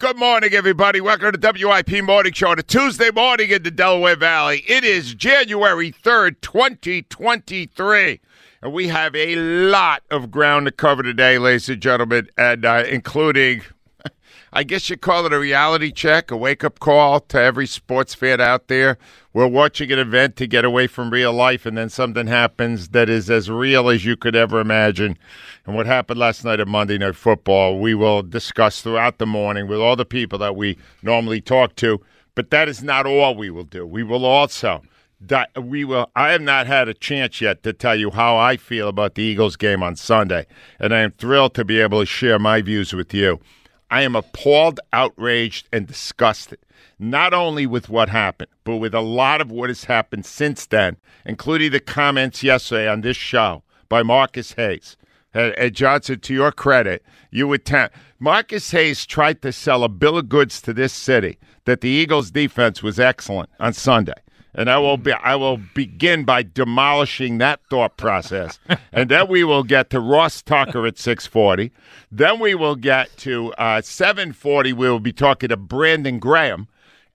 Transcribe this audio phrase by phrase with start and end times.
[0.00, 1.02] Good morning, everybody.
[1.02, 4.64] Welcome to WIP Morning Show, the Tuesday morning in the Delaware Valley.
[4.66, 8.18] It is January 3rd, 2023.
[8.62, 12.84] And we have a lot of ground to cover today, ladies and gentlemen, and uh,
[12.88, 13.60] including,
[14.52, 18.14] I guess you call it a reality check, a wake up call to every sports
[18.14, 18.98] fan out there.
[19.32, 23.08] We're watching an event to get away from real life, and then something happens that
[23.08, 25.16] is as real as you could ever imagine.
[25.66, 29.68] And what happened last night at Monday Night Football, we will discuss throughout the morning
[29.68, 32.00] with all the people that we normally talk to.
[32.34, 33.86] But that is not all we will do.
[33.86, 34.82] We will also
[35.60, 38.88] we will I have not had a chance yet to tell you how I feel
[38.88, 40.46] about the Eagles game on Sunday,
[40.78, 43.38] and I am thrilled to be able to share my views with you.
[43.90, 46.58] I am appalled, outraged, and disgusted,
[46.98, 50.96] not only with what happened, but with a lot of what has happened since then,
[51.26, 54.96] including the comments yesterday on this show by Marcus Hayes.
[55.34, 60.18] And, Johnson, to your credit, you would ta- Marcus Hayes tried to sell a bill
[60.18, 64.14] of goods to this city that the Eagles' defense was excellent on Sunday
[64.54, 68.58] and I will be I will begin by demolishing that thought process,
[68.92, 71.72] and then we will get to Ross Tucker at six forty.
[72.10, 74.72] Then we will get to uh, seven forty.
[74.72, 76.68] We will be talking to Brandon Graham.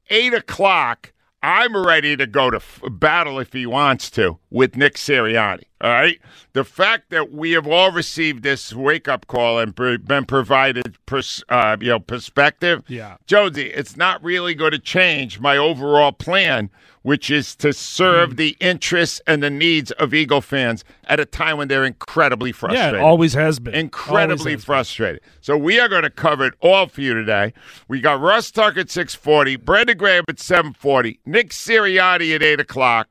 [0.09, 1.11] Eight o'clock.
[1.44, 5.66] I'm ready to go to f- battle if he wants to with Nick Sirianni.
[5.86, 6.19] All right.
[6.53, 11.44] The fact that we have all received this wake up call and been provided, pers-
[11.50, 12.81] uh, you know, perspective.
[12.88, 13.17] Yeah.
[13.28, 16.72] Jonesy, it's not really going to change my overall plan,
[17.03, 18.36] which is to serve Hmm.
[18.38, 22.56] the interests and the needs of Eagle fans at a time when they're incredibly Yeah,
[22.56, 23.75] frustrated it always has been.
[23.75, 25.22] incredibly has frustrated.
[25.41, 27.53] So we are going to cover it all for you today.
[27.88, 32.41] We got Russ Tucker at six forty, Brandon Graham at seven forty, Nick Sirianni at
[32.41, 33.08] eight o'clock,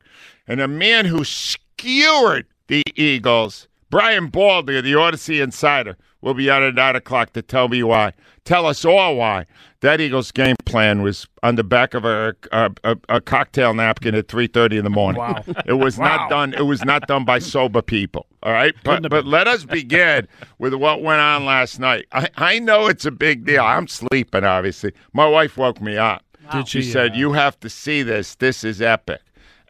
[0.48, 6.48] and a man who skewered the Eagles, Brian Baldy of the Odyssey Insider, will be
[6.50, 8.12] on at nine o'clock to tell me why.
[8.44, 9.46] Tell us all why
[9.80, 14.14] that Eagles game plan was on the back of a a, a, a cocktail napkin
[14.14, 15.20] at three thirty in the morning.
[15.20, 15.44] Wow.
[15.66, 16.06] It was Wow.
[16.16, 16.54] not done.
[16.54, 18.26] It was not done by sober people.
[18.42, 20.26] All right, but but let us begin
[20.58, 22.06] with what went on last night.
[22.12, 23.62] I, I know it's a big deal.
[23.62, 24.92] I'm sleeping, obviously.
[25.12, 26.22] My wife woke me up.
[26.52, 28.34] Did She she, said, uh, "You have to see this.
[28.34, 29.20] This is epic."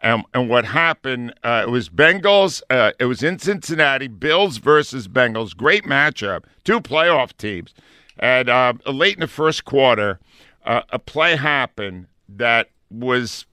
[0.05, 1.33] And and what happened?
[1.43, 2.61] Uh, it was Bengals.
[2.69, 4.07] Uh, it was in Cincinnati.
[4.07, 5.57] Bills versus Bengals.
[5.57, 6.43] Great matchup.
[6.63, 7.73] Two playoff teams.
[8.19, 10.19] And uh, late in the first quarter,
[10.63, 13.47] uh, a play happened that was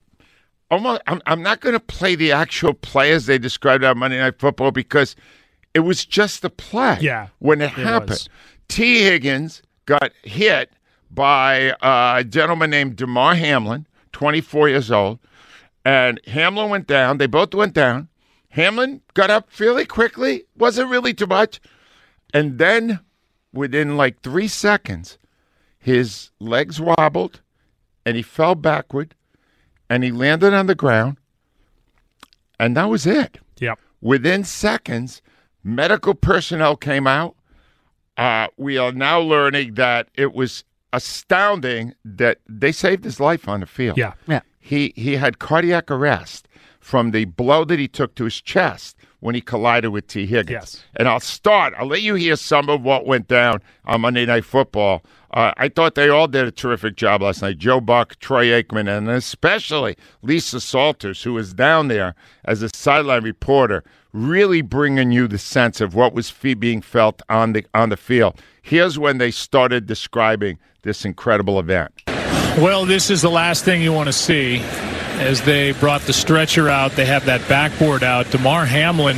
[0.71, 4.19] almost I'm, I'm not going to play the actual play as they described on Monday
[4.19, 5.17] Night Football because
[5.73, 6.99] it was just a play.
[7.01, 8.29] Yeah, when it, it happened, was.
[8.69, 10.71] Tee Higgins got hit
[11.11, 15.19] by uh, a gentleman named Damar Hamlin, 24 years old,
[15.85, 17.19] and Hamlin went down.
[17.19, 18.09] They both went down.
[18.51, 21.61] Hamlin got up fairly quickly, wasn't really too much,
[22.35, 23.01] and then
[23.53, 25.19] within like three seconds,
[25.79, 27.41] his legs wobbled,
[28.05, 29.15] and he fell backward,
[29.89, 31.17] and he landed on the ground,
[32.61, 33.39] and that was it.
[33.59, 33.79] Yep.
[34.03, 35.23] Within seconds,
[35.65, 37.37] medical personnel came out.
[38.17, 43.61] Uh, we are now learning that it was astounding that they saved his life on
[43.61, 43.97] the field.
[43.97, 44.13] Yeah.
[44.27, 44.41] Yeah.
[44.63, 46.47] He he had cardiac arrest
[46.79, 50.51] from the blow that he took to his chest when he collided with Tee Higgins.
[50.51, 50.85] Yes.
[50.97, 51.75] And I'll start.
[51.79, 55.03] I'll let you hear some of what went down on Monday Night Football.
[55.33, 57.59] Uh, I thought they all did a terrific job last night.
[57.59, 63.25] Joe Buck, Troy Aikman, and especially Lisa Salters, who was down there as a sideline
[63.25, 67.97] reporter, really bringing you the sense of what was being felt on the on the
[67.97, 68.41] field.
[68.61, 72.12] Here's when they started describing this incredible event.
[72.59, 74.59] Well, this is the last thing you want to see.
[75.19, 78.31] As they brought the stretcher out, they have that backboard out.
[78.31, 79.17] Damar Hamlin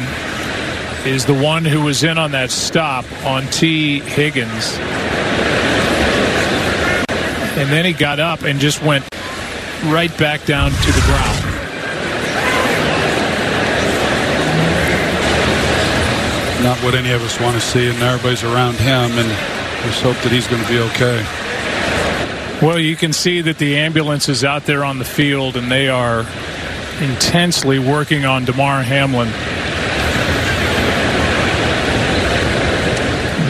[1.04, 4.78] is the one who was in on that stop on Tee Higgins.
[7.58, 9.04] And then he got up and just went
[9.86, 11.50] right back down to the ground.
[16.62, 19.28] not what any of us want to see, and everybody's around him, and
[19.84, 21.43] just hope that he's going to be okay.
[22.62, 25.88] Well, you can see that the ambulance is out there on the field, and they
[25.88, 26.20] are
[27.00, 29.28] intensely working on Damar Hamlin.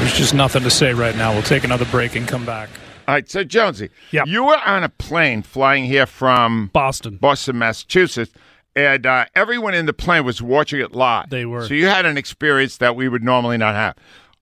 [0.01, 1.33] There's just nothing to say right now.
[1.33, 2.69] We'll take another break and come back.
[3.07, 4.27] All right, so Jonesy, Yep.
[4.27, 7.17] you were on a plane flying here from Boston.
[7.19, 8.33] Boston, Massachusetts,
[8.75, 11.29] and uh, everyone in the plane was watching it live.
[11.31, 11.67] They were.
[11.69, 13.95] So you had an experience that we would normally not have.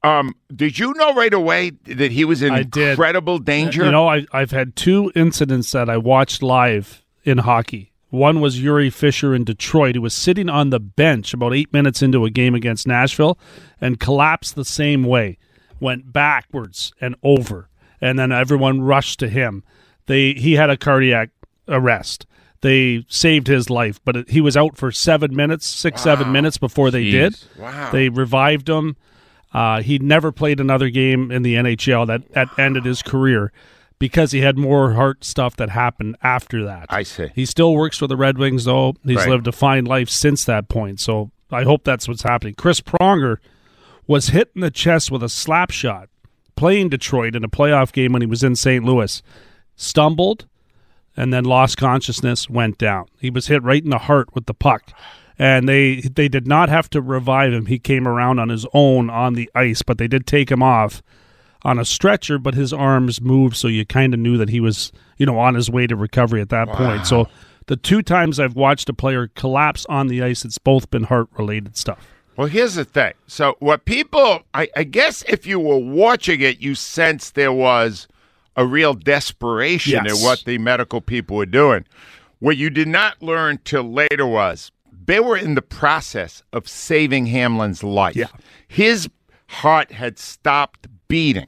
[0.04, 3.84] Um, did you know right away that he was in incredible danger?
[3.84, 7.92] You know, I, I've had two incidents that I watched live in hockey.
[8.10, 12.02] One was Jiri Fischer in Detroit, who was sitting on the bench about eight minutes
[12.02, 13.38] into a game against Nashville
[13.80, 15.38] and collapsed the same way,
[15.80, 17.68] went backwards and over.
[18.02, 19.62] and then everyone rushed to him.
[20.06, 21.30] They he had a cardiac
[21.68, 22.26] arrest.
[22.60, 26.90] They saved his life, but he was out for seven minutes, six seven minutes before
[26.90, 27.10] they Jeez.
[27.12, 27.44] did.
[27.58, 27.90] Wow.
[27.92, 28.96] They revived him.
[29.54, 32.06] Uh, he never played another game in the NHL.
[32.06, 33.52] That that ended his career
[33.98, 36.86] because he had more heart stuff that happened after that.
[36.90, 37.28] I see.
[37.34, 38.94] He still works for the Red Wings, though.
[39.04, 39.28] He's Right.
[39.28, 40.98] lived a fine life since that point.
[41.00, 42.54] So I hope that's what's happening.
[42.54, 43.36] Chris Pronger
[44.06, 46.08] was hit in the chest with a slap shot
[46.56, 48.84] playing Detroit in a playoff game when he was in St.
[48.84, 49.22] Louis.
[49.76, 50.46] Stumbled
[51.16, 53.06] and then lost consciousness, went down.
[53.20, 54.92] He was hit right in the heart with the puck.
[55.38, 57.66] And they they did not have to revive him.
[57.66, 61.02] He came around on his own on the ice, but they did take him off
[61.64, 64.90] on a stretcher, but his arms moved, so you kind of knew that he was,
[65.16, 67.06] you know, on his way to recovery at that point.
[67.06, 67.28] So
[67.66, 71.28] the two times I've watched a player collapse on the ice, it's both been heart
[71.38, 72.04] related stuff.
[72.36, 73.12] Well, here's the thing.
[73.26, 78.08] So, what people, I, I guess, if you were watching it, you sensed there was
[78.56, 80.18] a real desperation Yes.
[80.18, 81.84] in what the medical people were doing.
[82.40, 84.71] What you did not learn till later was
[85.04, 88.16] they were in the process of saving Hamlin's life.
[88.16, 88.26] Yeah.
[88.68, 89.08] His
[89.48, 91.46] heart had stopped beating,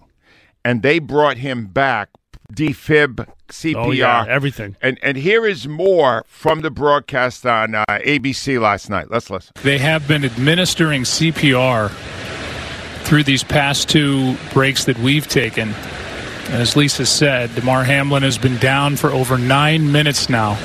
[0.64, 2.10] and they brought him back,
[2.52, 4.76] defib, CPR, Oh, yeah, everything.
[4.82, 9.10] And and here is more from the broadcast on uh, ABC last night.
[9.10, 9.52] Let's listen.
[9.62, 11.90] They have been administering CPR
[13.04, 15.68] through these past two breaks that we've taken.
[16.48, 20.56] And as Lisa said, Damar Hamlin has been down for over nine minutes now.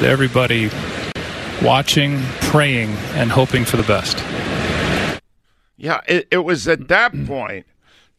[0.00, 0.70] With everybody
[1.62, 4.16] watching, praying, and hoping for the best.
[5.76, 7.66] Yeah, it, it was at that point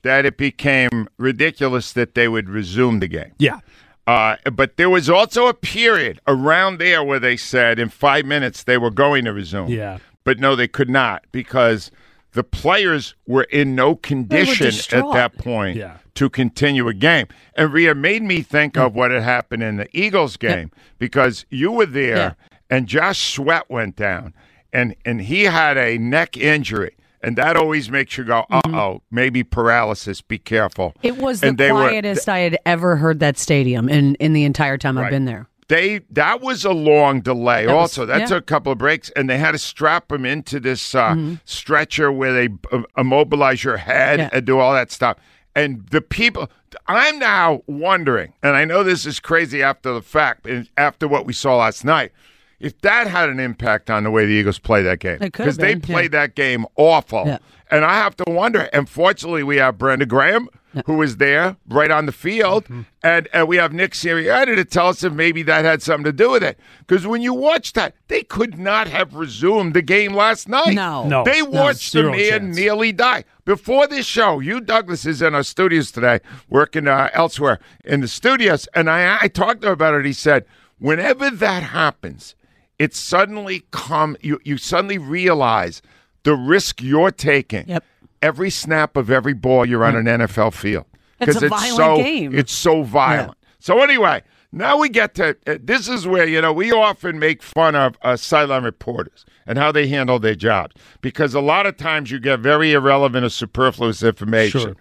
[0.03, 3.31] that it became ridiculous that they would resume the game.
[3.39, 3.61] Yeah.
[4.05, 8.61] Uh, but there was also a period around there where they said in five minutes
[8.61, 9.69] they were going to resume.
[9.69, 9.97] Yeah.
[10.23, 11.89] But no, they could not because
[12.33, 15.97] the players were in no condition at that point Yeah.
[16.15, 17.27] to continue a game.
[17.55, 21.71] And Rhea made me think of what had happened in the Eagles game because you
[21.71, 22.33] were there Yeah.
[22.69, 24.33] and Josh Sweat went down
[24.71, 26.95] and, and he had a neck injury.
[27.23, 30.21] And that always makes you go, uh oh, maybe paralysis.
[30.21, 30.95] Be careful.
[31.03, 34.33] It was the And they were- quietest I had ever heard that stadium in, in
[34.33, 35.47] the entire time I've been there.
[35.71, 37.65] They that was a long delay.
[37.65, 38.25] That was- also, that yeah.
[38.25, 41.15] took a couple of breaks, and they had to strap him into this uh,
[41.45, 44.29] stretcher where they uh, immobilize your head Yeah.
[44.33, 45.15] and do all that stuff.
[45.55, 46.49] And the people,
[46.87, 50.45] I'm now wondering, and I know this is crazy after the fact,
[50.77, 52.11] after what we saw last night,
[52.59, 55.73] if that had an impact on the way the Eagles play that game, because they
[55.73, 55.95] been, yeah.
[55.95, 57.39] played that game awful.
[57.71, 57.77] Yeah.
[57.77, 58.69] And I have to wonder.
[58.73, 60.49] And fortunately, we have Brandon Graham,
[60.85, 62.81] who was there right on the field, Mm-hmm.
[63.03, 66.13] and, and we have Nick Sirianni to tell us if maybe that had something to
[66.13, 66.57] do with it.
[66.79, 70.73] Because when you watch that, they could not have resumed the game last night.
[70.73, 71.05] No.
[71.07, 71.23] No.
[71.25, 72.55] They watched the man chance.
[72.55, 73.25] nearly die.
[73.43, 76.19] Before this show, you Douglas is in our studios today,
[76.49, 80.05] working uh, elsewhere in the studios, and I, I talked to him about it.
[80.05, 80.45] He said,
[80.79, 82.35] whenever that happens,
[82.79, 85.81] it suddenly come you, you suddenly realize
[86.23, 87.83] the risk you're taking Yep.
[88.21, 90.85] every snap of every ball you're on an NFL field
[91.19, 92.35] It's a it's violent so game.
[92.35, 93.37] it's so violent.
[93.59, 97.41] So anyway, now we get to uh, this is where you know we often make
[97.43, 101.77] fun of uh, sideline reporters and how they handle their jobs because a lot of
[101.77, 104.61] times you get very irrelevant or superfluous information.
[104.61, 104.75] Sure.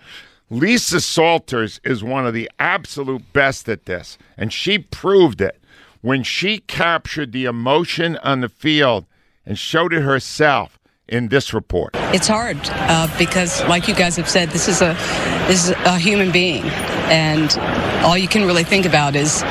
[0.53, 5.63] Lisa Salters is one of the absolute best at this, and she proved it
[6.01, 9.07] when she captured the emotion on the field
[9.47, 10.80] and showed it herself
[11.11, 11.95] in this report.
[12.15, 14.95] It's hard uh, because, like you guys have said, this is a
[15.49, 16.63] this is a human being,
[17.11, 17.53] and
[18.05, 19.43] all you can really think about is,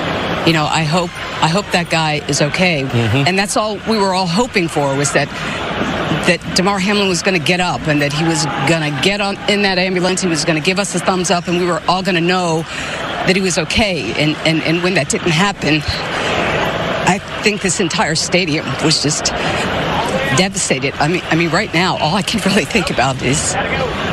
[0.47, 1.11] you know, I hope
[1.43, 2.83] I hope that guy is okay,
[3.27, 5.27] and that's all we were all hoping for was that
[6.27, 9.21] that Damar Hamlin was going to get up and that he was going to get
[9.21, 10.21] on in that ambulance.
[10.21, 12.21] He was going to give us a thumbs up, and we were all going to
[12.21, 12.63] know
[13.27, 14.11] that he was okay.
[14.13, 15.81] And, and and when that didn't happen,
[17.09, 19.31] I think this entire stadium was just
[20.39, 20.93] devastated.
[20.95, 23.55] I mean, I mean, right now, all I can really think about is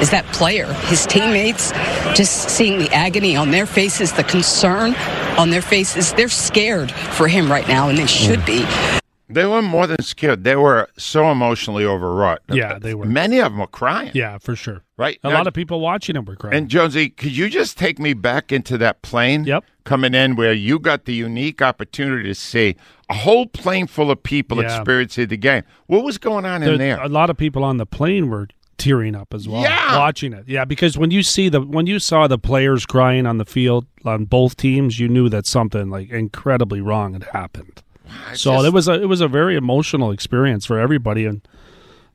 [0.03, 1.71] is that player, his teammates,
[2.15, 4.95] just seeing the agony on their faces, the concern
[5.39, 6.13] on their faces.
[6.13, 9.01] They're scared for him right now, and they should mm.
[9.01, 9.06] be.
[9.37, 10.45] They were more than scared.
[10.45, 12.41] They were so emotionally overwrought.
[12.51, 13.05] Yeah, they were.
[13.05, 14.13] Many of them were crying.
[14.15, 14.83] Yeah, for sure.
[14.97, 15.19] Right.
[15.23, 16.57] A Now- lot of people watching them were crying.
[16.57, 19.45] And Jonesy, could you just take me back into that plane?
[19.45, 19.65] Yep.
[19.85, 22.77] Coming in where you got the unique opportunity to see
[23.11, 24.75] a whole plane full of people Yeah.
[24.75, 25.65] experiencing the game.
[25.87, 27.03] What was going on in There- there?
[27.03, 29.99] A lot of people on the plane were tearing up as well, Yeah.
[29.99, 30.45] watching it.
[30.47, 33.85] Yeah, because when you see the when you saw the players crying on the field
[34.05, 37.83] on both teams, you knew that something like incredibly wrong had happened.
[38.35, 41.47] So just- it was a it was a very emotional experience for everybody, and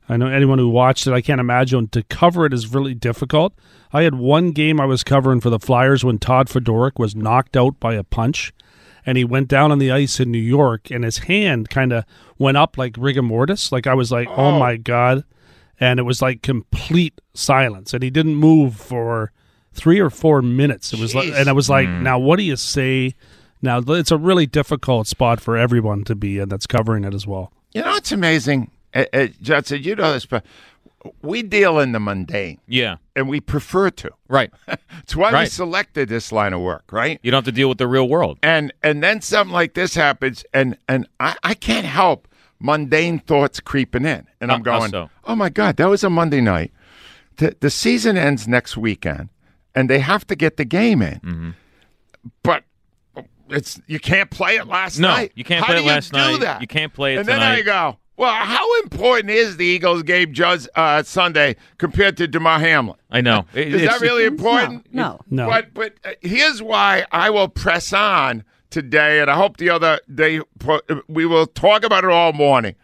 [0.08, 3.54] I know anyone who watched it, I can't imagine to cover it is really difficult.
[3.92, 7.56] I had one game I was covering for the Flyers when Todd Fedoruk was knocked
[7.56, 8.52] out by a punch,
[9.06, 12.04] and he went down on the ice in New York, and his hand kind of
[12.38, 13.70] went up like rigor mortis.
[13.70, 14.34] Like I was like, oh.
[14.36, 14.58] Oh.
[14.58, 15.24] my god,
[15.78, 19.30] and it was like complete silence, and he didn't move for
[19.74, 20.92] three or four minutes.
[20.92, 23.14] It was like, and I was like, now what do you say?
[23.62, 27.26] Now it's a really difficult spot for everyone to be in that's covering it as
[27.26, 27.52] well.
[27.72, 28.70] You know, it's amazing.
[28.92, 30.44] Uh, uh, Judson, you know this, but
[31.22, 32.96] we deal in the mundane, Yeah.
[33.16, 34.10] and we prefer to.
[34.28, 34.50] Right.
[35.02, 37.18] It's why we selected this line of work, right?
[37.22, 38.38] You don't have to deal with the real world.
[38.42, 42.28] And and then something like this happens, and and I, I can't help
[42.60, 45.10] mundane thoughts creeping in, and I'm How- how going, so?
[45.24, 46.72] oh my god, that was a Monday night.
[47.38, 49.30] The the season ends next weekend,
[49.74, 51.50] and they have to get the game in, Mm-hmm.
[52.42, 52.64] but.
[53.54, 55.08] It's you can't play it last night.
[55.08, 55.32] No, night.
[55.34, 56.40] you can't How play it last night.
[56.40, 56.60] That?
[56.60, 57.64] You can't play it And then I tonight.
[57.64, 62.96] go, well, how important is the Eagles game just uh, Sunday compared to Damar Hamlin?
[63.10, 63.46] I know.
[63.54, 64.86] It- Is it's- that really important?
[64.92, 65.20] No.
[65.30, 65.48] No.
[65.48, 70.00] But but uh, here's why I will press on today, and I hope the other
[70.14, 70.40] day
[71.08, 72.74] we will talk about it all morning.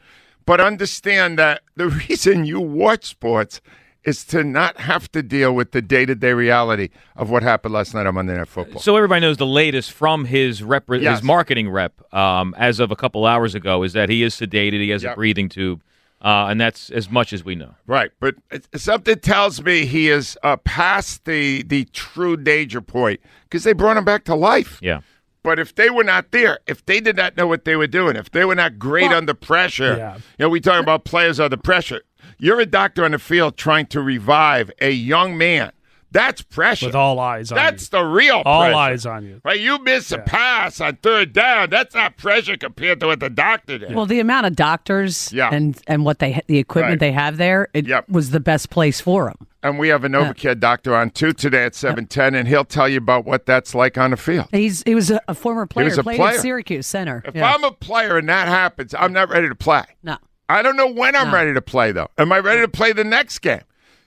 [0.47, 3.61] But understand that the reason you watch sports
[4.09, 7.75] is to not have to deal with the day to day reality of what happened
[7.75, 8.81] last night on Monday Night Football.
[8.81, 11.19] So everybody knows the latest from his rep, Yes.
[11.19, 14.81] his marketing rep, um, as of a couple hours ago, is that he is sedated.
[14.81, 15.83] He has a breathing tube,
[16.23, 17.75] uh, and that's as much as we know.
[17.87, 18.37] Right, but
[18.75, 23.97] something tells me he is uh, past the the true danger point because they brought
[23.97, 24.79] him back to life.
[24.83, 25.00] Yeah.
[25.45, 28.17] But if they were not there, if they did not know what they were doing,
[28.17, 30.15] if they were not great under pressure, Yeah.
[30.17, 32.03] you know, we talk about players under pressure.
[32.38, 35.73] You're a doctor on the field trying to revive a young man.
[36.11, 36.87] That's pressure.
[36.87, 37.99] With all eyes on That's you.
[37.99, 38.75] the real all pressure.
[38.78, 39.42] eyes on you.
[39.45, 41.68] Right, you miss a pass on third down.
[41.68, 43.95] That's not pressure compared to what the doctor did.
[43.95, 45.50] Well, the amount of doctors Yeah.
[45.52, 47.00] and and what they the equipment Right.
[47.00, 48.09] they have there, it Yep.
[48.09, 49.47] was the best place for them.
[49.62, 52.88] and we have a NovaCare doctor on too today at seven ten, and he'll tell
[52.88, 54.47] you about what that's like on the field.
[54.50, 56.23] He's he was a, a former player, He was a player.
[56.28, 57.23] at Syracuse Center.
[57.26, 57.52] If Yeah.
[57.52, 59.83] I'm a player and that happens, I'm not ready to play.
[60.02, 60.16] no,
[60.49, 61.35] I don't know when I'm No.
[61.35, 62.09] ready to play, though.
[62.19, 63.61] Am I ready to play the next game?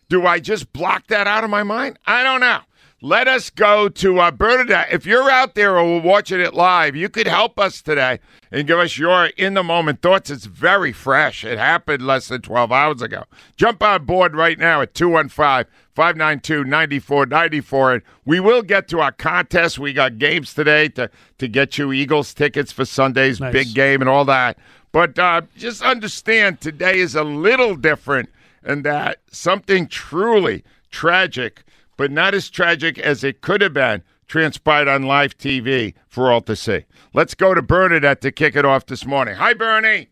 [0.09, 1.97] Do I just block that out of my mind?
[2.05, 2.59] I don't know.
[3.03, 4.89] Let us go to uh, Bernadette.
[4.91, 8.19] If you're out there or watching it live, you could help us today
[8.51, 10.29] and give us your in the moment thoughts.
[10.29, 11.43] It's very fresh.
[11.43, 13.23] It happened less than 12 hours ago.
[13.57, 17.91] Jump on board right now at 215 592 9494.
[17.93, 19.79] And we will get to our contest.
[19.79, 23.51] We got games today to, to get you Eagles tickets for Sunday's Nice.
[23.51, 24.59] big game and all that.
[24.91, 28.29] But uh, just understand today is a little different
[28.65, 31.63] in that something truly tragic,
[31.97, 36.41] but not as tragic as it could have been, transpired on live TV for all
[36.41, 36.85] to see.
[37.13, 39.35] Let's go to Bernadette to kick it off this morning.
[39.35, 40.09] Hi, Bernie.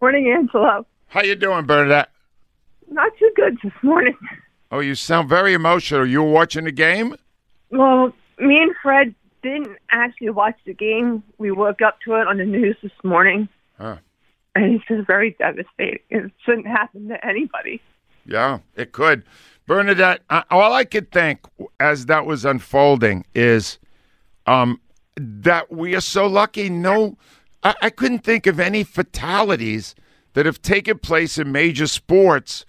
[0.00, 0.86] Morning, Angelo.
[1.06, 2.10] How you doing, Bernadette?
[2.90, 4.16] Not too good this morning.
[4.70, 6.06] Oh, you sound very emotional.
[6.06, 7.14] You were watching the game?
[7.70, 11.22] Well, me and Fred didn't actually watch the game.
[11.38, 13.96] We woke up to it on the news this morning, Huh.
[14.54, 15.98] and it's just very devastating.
[16.10, 17.80] It shouldn't happen to anybody.
[18.26, 19.24] Yeah, it could.
[19.66, 21.40] Bernadette, uh, all I could think
[21.80, 23.78] as that was unfolding is
[24.46, 24.80] um,
[25.16, 26.68] that we are so lucky.
[26.70, 27.16] No,
[27.62, 29.94] I, I couldn't think of any fatalities
[30.34, 32.64] that have taken place in major sports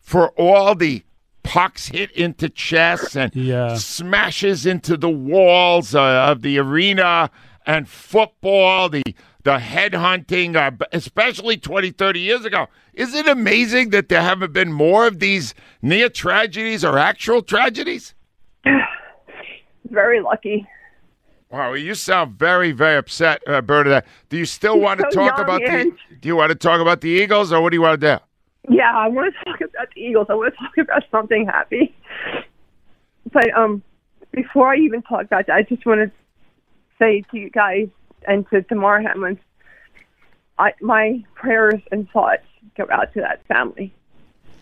[0.00, 1.02] for all the
[1.42, 3.74] pucks hit into chests and Yeah.
[3.76, 7.30] smashes into the walls uh, of the arena
[7.66, 9.02] and football, the
[9.48, 12.66] the headhunting, uh, especially 20, 30 years ago.
[12.92, 18.12] Is it amazing that there haven't been more of these near tragedies or actual tragedies?
[19.86, 20.66] Very lucky.
[21.50, 24.04] Wow, you sound very, very upset, uh, Bernadette.
[24.28, 25.70] Do you still want to so talk about the?
[25.70, 25.98] Ange.
[26.20, 28.74] Do you want to talk about the Eagles, or what do you want to do?
[28.76, 30.26] Yeah, I want to talk about the Eagles.
[30.28, 31.96] I want to talk about something happy.
[33.32, 33.82] But um,
[34.30, 36.12] before I even talk about that, I just want to
[36.98, 37.88] say to you guys
[38.26, 39.38] and to Damar Hamlin,
[40.58, 42.42] I, my prayers and thoughts
[42.76, 43.92] go out to that family.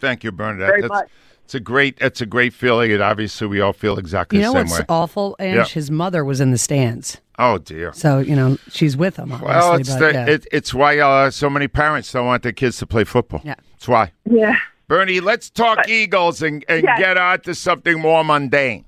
[0.00, 0.68] Thank you, Bernadette.
[0.68, 1.08] Very That's, much.
[1.44, 1.96] It's a great.
[2.00, 4.84] It's a great feeling, and obviously we all feel exactly you know the same what's
[4.88, 5.36] awful?
[5.38, 5.64] And Yeah.
[5.64, 7.92] his mother was in the stands, oh dear.
[7.92, 9.30] so you know she's with him.
[9.30, 10.26] Obviously, Well, it's but, the, yeah.
[10.26, 13.42] it, it's why uh, so many parents don't want their kids to play football.
[13.44, 13.54] Yeah.
[13.75, 14.10] That's why.
[14.28, 14.56] Yeah,
[14.88, 16.98] Bernie, let's talk Eagles and, and Yes.
[16.98, 18.84] get on to something more mundane.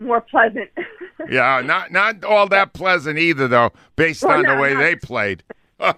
[0.00, 0.70] More pleasant.
[1.28, 4.78] Yeah, not not all that pleasant either, though, based Well, on the way no.
[4.80, 5.42] they played.
[5.80, 5.94] th-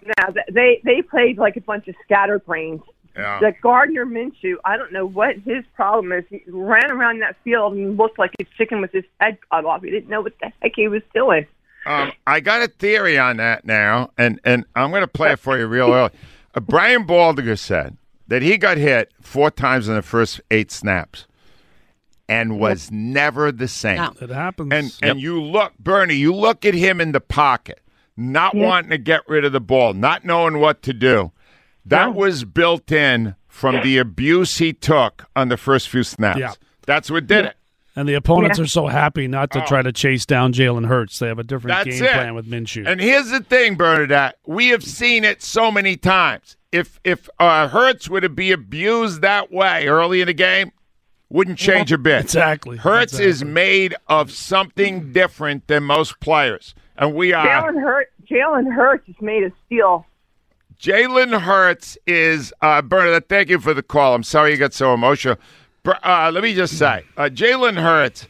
[0.50, 2.80] they they played like a bunch of scatterbrains.
[3.14, 3.38] Yeah.
[3.38, 6.24] The Gardner Minshew, I don't know what his problem is.
[6.30, 9.82] He ran around that field and looked like a chicken with his head cut off.
[9.82, 11.46] He didn't know what the heck he was doing.
[11.86, 15.38] Um, I got a theory on that now, and, and I'm going to play it
[15.38, 16.10] for you real early.
[16.54, 17.96] Uh, Brian Baldinger said
[18.28, 21.26] that he got hit four times in the first eight snaps
[22.30, 23.96] and was never the same.
[23.96, 24.12] No.
[24.20, 24.72] It happens.
[24.72, 27.80] And and you look, Bernie, you look at him in the pocket,
[28.16, 31.32] not wanting to get rid of the ball, not knowing what to do.
[31.84, 36.38] That was built in from the abuse he took on the first few snaps.
[36.38, 36.52] Yeah.
[36.86, 37.56] That's what did it.
[37.96, 38.64] And the opponents Yeah.
[38.64, 41.18] are so happy not to try to chase down Jalen Hurts.
[41.18, 41.84] They have a different Oh.
[41.84, 42.12] That's game it.
[42.12, 42.86] plan with Minshew.
[42.86, 44.36] And here's the thing, Bernadette.
[44.46, 46.56] We have seen it so many times.
[46.70, 50.70] If if uh, Hurts were to be abused that way early in the game,
[51.30, 52.22] wouldn't change a bit.
[52.24, 52.76] Exactly.
[52.76, 57.46] Hurts is made of something different than most players, and we are.
[57.46, 58.12] Jalen Hurt.
[58.28, 60.06] Jalen Hurts is made of steel.
[60.78, 63.28] Jalen Hurts is uh, Bernadette.
[63.28, 64.14] Thank you for the call.
[64.14, 65.36] I'm sorry you got so emotional.
[65.82, 68.26] Ber- Uh, let me just say, uh, Jalen Hurts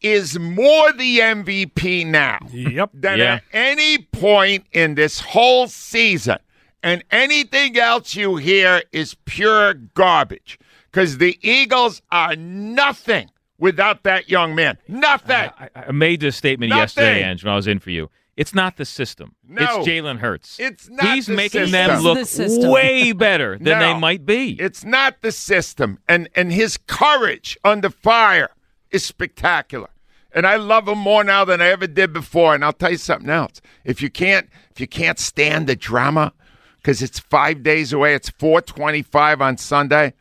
[0.00, 2.90] is more the MVP now Yep.
[2.94, 3.34] than Yeah.
[3.34, 6.38] at any point in this whole season.
[6.82, 10.58] And anything else you hear is pure garbage
[10.90, 14.78] because the Eagles are nothing without that young man.
[14.88, 15.50] Nothing.
[15.58, 16.80] I, I made this statement Nothing.
[16.82, 18.10] yesterday, Ange, when I was in for you.
[18.36, 19.34] It's not the system.
[19.46, 19.62] No.
[19.62, 20.58] It's Jalen Hurts.
[20.58, 21.72] It's not He's the making system.
[21.72, 23.92] them look the way better than No.
[23.92, 24.52] they might be.
[24.58, 28.48] It's not the system, and and his courage under fire
[28.90, 29.90] is spectacular.
[30.32, 32.54] And I love him more now than I ever did before.
[32.54, 36.32] And I'll tell you something else: if you can't if you can't stand the drama,
[36.76, 40.14] because it's five days away, it's four twenty-five on Sunday.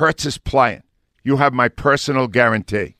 [0.00, 0.82] Hurts is playing.
[1.24, 2.96] You have my personal guarantee,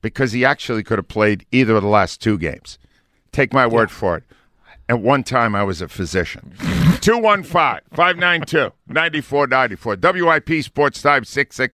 [0.00, 2.78] because he actually could have played either of the last two games.
[3.32, 4.24] Take my word for it.
[4.88, 6.54] At one time, I was a physician.
[7.02, 9.96] 215 592 9494.
[10.00, 11.74] WIP Sports Time 66.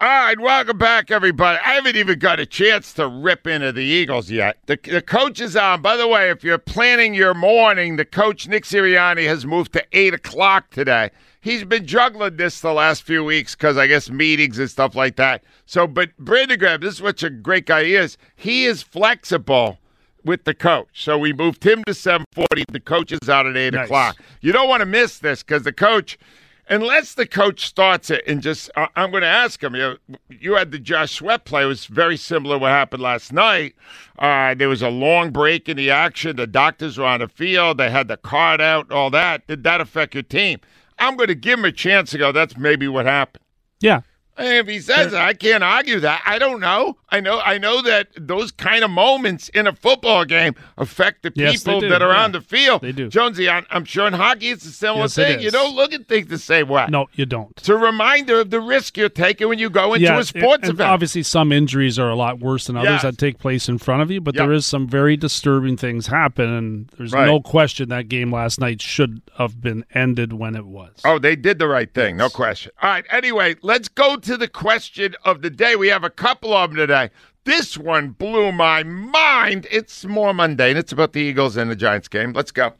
[0.00, 1.58] All right, welcome back, everybody.
[1.64, 4.58] I haven't even got a chance to rip into the Eagles yet.
[4.66, 5.82] The, the coach is on.
[5.82, 9.84] By the way, if you're planning your morning, the coach, Nick Sirianni, has moved to
[9.92, 11.10] 8 o'clock today.
[11.40, 15.14] He's been juggling this the last few weeks because I guess meetings and stuff like
[15.16, 15.44] that.
[15.64, 18.18] So, but Brandon Graham, this is what a great guy he is.
[18.34, 19.78] He is flexible
[20.24, 20.88] with the coach.
[21.04, 22.64] So we moved him to 740.
[22.72, 23.84] The coach is out at 8 Nice.
[23.86, 24.16] o'clock.
[24.40, 26.18] You don't want to miss this because the coach,
[26.68, 29.74] unless the coach starts it and just, I I'm going to ask him.
[29.74, 29.98] You,
[30.28, 31.62] you had the Josh Sweat play.
[31.62, 33.74] It was very similar to what happened last night.
[34.18, 36.36] Uh, there was a long break in the action.
[36.36, 37.78] The doctors were on the field.
[37.78, 39.46] They had the card out, all that.
[39.46, 40.60] Did that affect your team?
[40.98, 42.32] I'm going to give him a chance to go.
[42.32, 43.42] That's maybe what happened.
[43.80, 44.02] Yeah.
[44.36, 46.22] And if he says it, I can't argue that.
[46.26, 46.96] I don't know.
[47.10, 47.38] I know.
[47.40, 51.80] I know that those kind of moments in a football game affect the Yes, people
[51.82, 52.24] that are oh, Yeah.
[52.24, 52.82] on the field.
[52.82, 53.08] They do.
[53.08, 55.40] Jonesy, I'm, I'm sure in hockey it's a similar Yes, thing.
[55.40, 56.86] You don't look at things the same way.
[56.88, 57.52] No, you don't.
[57.56, 60.64] It's a reminder of the risk you're taking when you go into yeah, a sports
[60.64, 60.90] and event.
[60.90, 63.02] Obviously, some injuries are a lot worse than others Yes.
[63.02, 64.44] that take place in front of you, but Yep.
[64.44, 67.26] there is some very disturbing things happen, and there's Right.
[67.26, 70.90] no question that game last night should have been ended when it was.
[71.04, 72.72] Oh, they did the right thing, no question.
[72.82, 75.76] All right, anyway, let's go to the question of the day.
[75.76, 77.10] We have a couple of them today.
[77.44, 79.66] This one blew my mind.
[79.70, 80.76] It's more mundane.
[80.76, 82.32] It's about the Eagles and the Giants game.
[82.32, 82.72] Let's go.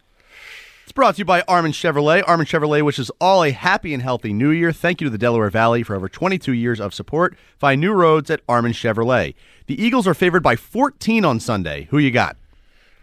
[0.85, 2.23] It's brought to you by Armin Chevrolet.
[2.27, 4.73] Armin Chevrolet wishes all a happy and healthy new year.
[4.73, 7.37] Thank you to the Delaware Valley for over 22 years of support.
[7.59, 9.35] Find new roads at Armin Chevrolet.
[9.67, 11.89] The Eagles are favored by 14 on Sunday.
[11.91, 12.37] Who you got?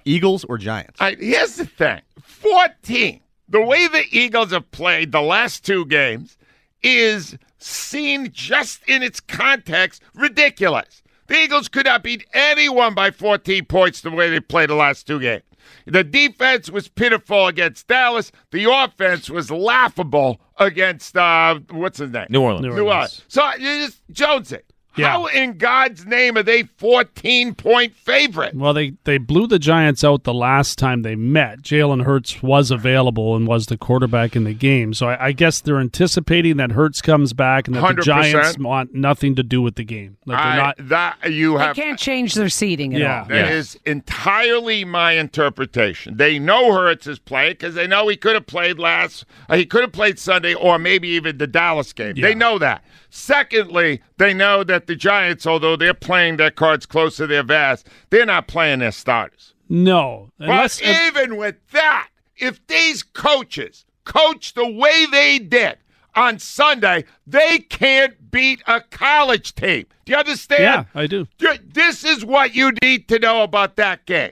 [0.05, 0.99] Eagles or Giants?
[0.99, 3.19] Here's the thing 14.
[3.49, 6.37] The way the Eagles have played the last two games
[6.81, 11.01] is seen just in its context ridiculous.
[11.27, 15.07] The Eagles could not beat anyone by 14 points the way they played the last
[15.07, 15.43] two games.
[15.85, 18.31] The defense was pitiful against Dallas.
[18.51, 22.27] The offense was laughable against uh, what's his name?
[22.29, 22.65] New Orleans.
[22.65, 23.23] New New Orleans.
[23.27, 24.59] So you just Jonesy.
[24.97, 25.07] Yeah.
[25.09, 28.53] How in God's name are they 14 point favorite?
[28.55, 31.61] Well, they, they blew the Giants out the last time they met.
[31.61, 34.93] Jalen Hurts was available and was the quarterback in the game.
[34.93, 38.03] So I, I guess they're anticipating that Hurts comes back and that the 100%.
[38.03, 40.17] Giants want nothing to do with the game.
[40.25, 40.75] Like they're I- not.
[40.79, 43.19] that you They have can't change their seating at Yeah.
[43.21, 43.25] all.
[43.29, 46.17] That is entirely my interpretation.
[46.17, 49.25] They know Hurts is playing because they know he could have played last.
[49.49, 52.15] Uh, he could have played Sunday or maybe even the Dallas game.
[52.15, 52.83] They know that.
[53.13, 57.85] Secondly, they know that the Giants, although they're playing their cards close to their vest,
[58.09, 59.53] they're not playing their starters.
[59.67, 60.31] No.
[60.39, 65.77] Unless, but even with that, if these coaches coach the way they did
[66.15, 69.85] on Sunday, they can't beat a college team.
[70.05, 70.63] Do you understand?
[70.63, 71.27] yeah, I do.
[71.73, 74.31] This is what you need to know about that game.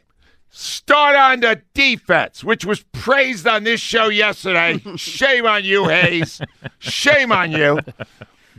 [0.52, 4.82] Start on the defense, which was praised on this show yesterday.
[4.96, 6.42] Shame on you, Hayes.
[6.80, 7.80] Shame on you.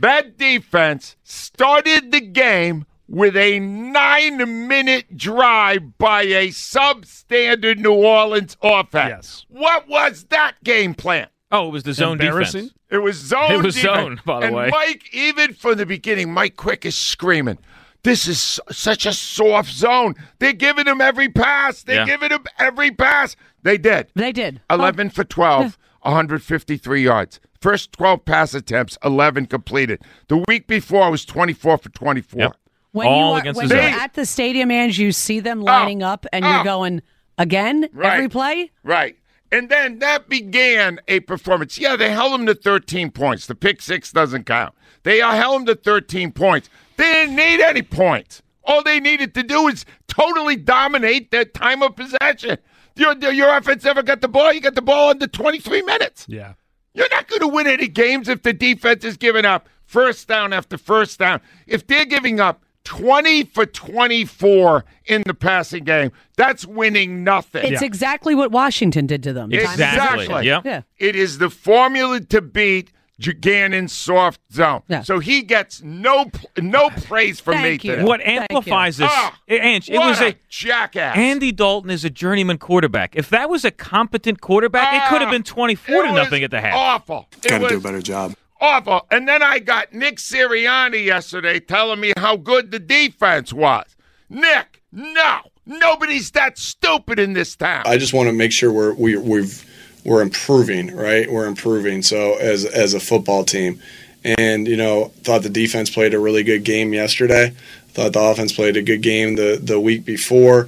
[0.01, 8.57] That defense started the game with a nine minute drive by a substandard New Orleans
[8.61, 9.09] offense.
[9.09, 9.45] Yes.
[9.49, 11.27] What was that game plan?
[11.51, 12.61] Oh, it was the zone Embarrassing.
[12.65, 12.77] defense.
[12.89, 13.51] It was zone.
[13.51, 13.95] It was defense.
[13.97, 14.69] zone, by the and way.
[14.71, 17.57] Mike, even from the beginning, Mike Quick is screaming.
[18.03, 20.15] This is such a soft zone.
[20.39, 21.83] They're giving him every pass.
[21.83, 22.05] They're Yeah.
[22.05, 23.35] giving him every pass.
[23.61, 24.07] They did.
[24.15, 24.61] They did.
[24.69, 27.39] 11 for 12, 153 yards.
[27.61, 30.01] First 12 pass attempts, 11 completed.
[30.27, 32.39] The week before I was 24 for 24.
[32.41, 32.55] Yep.
[32.91, 35.61] When All you are, against when the you're at the stadium, and you see them
[35.61, 36.49] lining up, and Oh.
[36.55, 37.01] you're going
[37.37, 38.13] again Right.
[38.15, 38.71] every play.
[38.83, 39.15] Right.
[39.51, 41.77] And then that began a performance.
[41.77, 43.45] Yeah, they held them to 13 points.
[43.45, 44.73] The pick six doesn't count.
[45.03, 46.69] They uh, held them to 13 points.
[46.97, 48.41] They didn't need any points.
[48.63, 52.57] All they needed to do is totally dominate their time of possession.
[52.95, 54.51] Your, your offense never got the ball.
[54.53, 56.25] You got the ball under 23 minutes.
[56.29, 56.53] Yeah.
[56.93, 60.53] You're not going to win any games if the defense is giving up first down
[60.53, 61.41] after first down.
[61.67, 67.71] If they're giving up 20 for 24 in the passing game, that's winning nothing.
[67.71, 69.51] It's exactly what Washington did to them.
[69.51, 70.23] Exactly.
[70.23, 70.45] Exactly.
[70.47, 70.65] Yep.
[70.65, 70.81] Yeah.
[70.97, 72.91] It is the formula to beat
[73.39, 74.81] Gannon soft zone.
[74.87, 75.01] Yeah.
[75.03, 76.29] So he gets no
[76.59, 77.91] no praise from me Thank you.
[77.95, 78.03] today.
[78.03, 81.15] What Thank amplifies this, Ah, Ange, it was a jackass.
[81.17, 83.15] Andy Dalton is a journeyman quarterback.
[83.15, 86.61] If that was a competent quarterback, it could have been twenty-four to nothing at the
[86.61, 86.73] half.
[86.75, 87.27] Awful.
[87.43, 88.33] It Got to do a better job.
[88.59, 89.05] awful.
[89.11, 93.95] And then I got Nick Sirianni yesterday telling me how good the defense was.
[94.29, 97.83] Nick, no, nobody's that stupid in this town.
[97.85, 99.65] I just want to make sure we're we, we've
[100.03, 101.31] we're improving, right?
[101.31, 102.01] We're improving.
[102.01, 103.81] So as as a football team,
[104.23, 107.53] and you know, thought the defense played a really good game yesterday.
[107.89, 110.67] Thought the offense played a good game the the week before.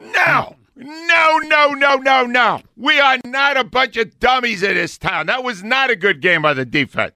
[0.00, 2.60] No, no, no, no, no, no.
[2.76, 5.26] We are not a bunch of dummies in this town.
[5.26, 7.14] That was not a good game by the defense.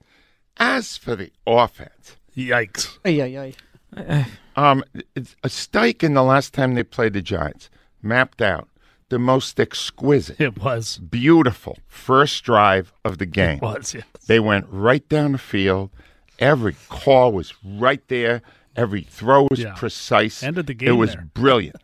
[0.57, 2.99] As for the offense, Yikes.
[3.05, 3.55] Ay, ay,
[3.97, 4.27] ay.
[4.57, 7.71] um, it's a Steichen the last time they played the Giants
[8.03, 8.69] mapped out
[9.09, 10.99] the most exquisite, It was.
[10.99, 13.59] beautiful first drive of the game.
[13.61, 14.05] Was, yes.
[14.27, 15.91] They went right down the field.
[16.39, 18.43] Every call was right there.
[18.77, 19.75] Every throw was Yeah.
[19.75, 20.43] precise.
[20.43, 20.89] Ended the game.
[20.89, 21.29] It was there.
[21.35, 21.77] brilliant.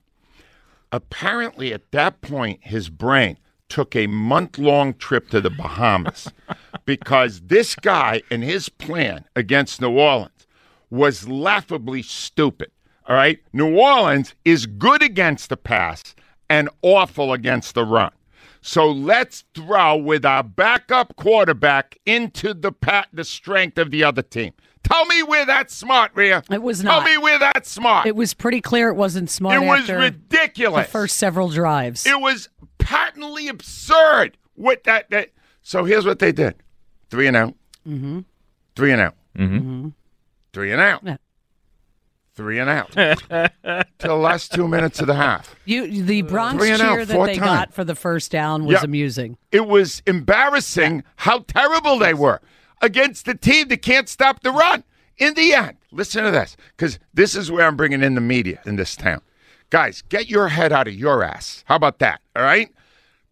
[0.92, 3.36] Apparently, at that point, his brain
[3.68, 6.28] took a month long trip to the Bahamas
[6.84, 10.46] because this guy and his plan against New Orleans
[10.90, 12.72] was laughably stupid.
[13.08, 13.38] All right?
[13.52, 16.14] New Orleans is good against the pass
[16.50, 18.10] and awful against the run.
[18.60, 24.20] So let's throw with our backup quarterback into the pat the strength of the other
[24.20, 24.52] team.
[24.82, 26.42] Tell me we're that smart, Rhea.
[26.50, 27.04] It was not.
[27.04, 28.06] Tell me we're that smart.
[28.06, 29.62] It was pretty clear it wasn't smart.
[29.62, 30.86] It was after ridiculous.
[30.86, 32.06] The first several drives.
[32.06, 34.36] It was patently absurd.
[34.54, 35.30] What that, that
[35.62, 36.56] so here's what they did.
[37.10, 37.54] Three and out.
[37.86, 38.20] Mm-hmm.
[38.76, 39.14] Three and out.
[39.38, 39.88] Mm-hmm.
[40.52, 41.02] Three and out.
[41.04, 41.16] Yeah.
[42.34, 42.90] Three and out.
[43.98, 45.54] Till the last two minutes of the half.
[45.64, 48.74] you, the Bronx Three and out, cheer that they got for the first down was
[48.74, 48.84] Yeah.
[48.84, 49.36] amusing.
[49.52, 52.40] It was embarrassing how terrible they were
[52.80, 54.84] against the team that can't stop the run.
[55.18, 58.60] In the end, listen to this, because this is where I'm bringing in the media
[58.64, 59.20] in this town.
[59.68, 61.62] Guys, get your head out of your ass.
[61.66, 62.20] How about that?
[62.34, 62.70] All right?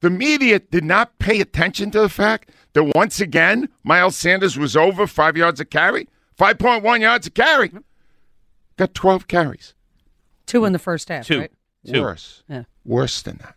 [0.01, 4.77] The media did not pay attention to the fact that once again, Miles Sanders was
[4.77, 6.09] over five yards a carry,
[6.39, 7.73] 5.1 yards a carry.
[8.79, 9.75] Got 12 carries.
[10.47, 11.41] Two in the first half, Two.
[11.41, 11.53] right?
[11.85, 12.01] Two.
[12.01, 12.43] Worse.
[12.49, 12.63] Yeah.
[12.85, 13.57] Worse than that.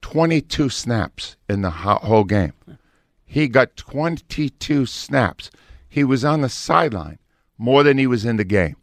[0.00, 2.54] 22 snaps in the whole game.
[3.24, 5.50] He got 22 snaps.
[5.88, 7.18] He was on the sideline
[7.58, 8.76] more than he was in the game.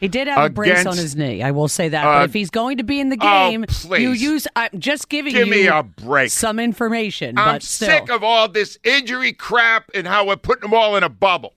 [0.00, 1.42] He did have a brace on his knee.
[1.42, 2.04] I will say that.
[2.04, 4.02] Uh, but if he's going to be in the oh, game, please.
[4.02, 4.46] you use.
[4.56, 6.30] I'm just giving Give you me a break.
[6.30, 7.38] some information.
[7.38, 7.88] I'm but still.
[7.88, 11.54] sick of all this injury crap and how we're putting them all in a bubble.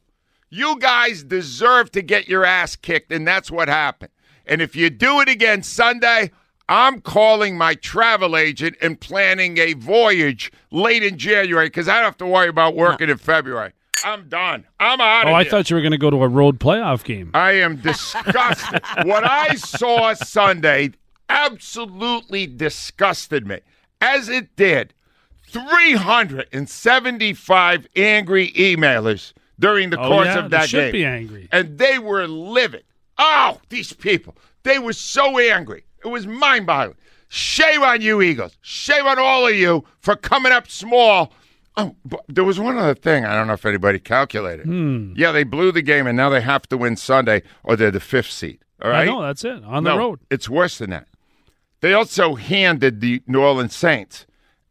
[0.50, 4.12] You guys deserve to get your ass kicked, and that's what happened.
[4.46, 6.32] And if you do it again Sunday,
[6.70, 12.06] I'm calling my travel agent and planning a voyage late in January because I don't
[12.06, 13.74] have to worry about working in February.
[14.06, 14.64] I'm done.
[14.80, 15.34] I'm out of here.
[15.34, 15.52] Oh, I here.
[15.52, 17.32] thought you were going to go to a road playoff game.
[17.34, 18.82] I am disgusted.
[19.04, 20.92] what I saw Sunday
[21.28, 23.60] absolutely disgusted me,
[24.00, 24.94] as it did
[25.48, 30.92] 375 angry emailers during the Oh, course yeah, of they that should game.
[30.92, 31.48] be angry.
[31.52, 32.84] And they were livid.
[33.18, 34.36] Oh, these people.
[34.64, 35.86] They were so angry.
[36.04, 36.98] It was mind boggling.
[37.30, 38.58] Shame on you, Eagles.
[38.62, 41.34] Shame on all of you for coming up small.
[41.76, 43.26] Oh, but there was one other thing.
[43.26, 44.66] I don't know if anybody calculated.
[44.66, 45.14] Hmm.
[45.16, 48.00] Yeah, they blew the game, and now they have to win Sunday, or they're the
[48.00, 48.60] fifth seed.
[48.82, 49.64] All right, I know, that's it.
[49.64, 50.20] On no, the road.
[50.30, 51.08] It's worse than that.
[51.82, 54.26] They also handed the New Orleans Saints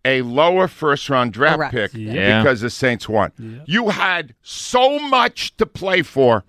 [0.06, 1.74] a lower first round draft Correct.
[1.74, 2.40] pick Yeah.
[2.42, 3.62] because the Saints won.
[3.66, 6.44] You had so much to play for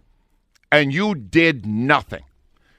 [0.71, 2.23] and you did nothing.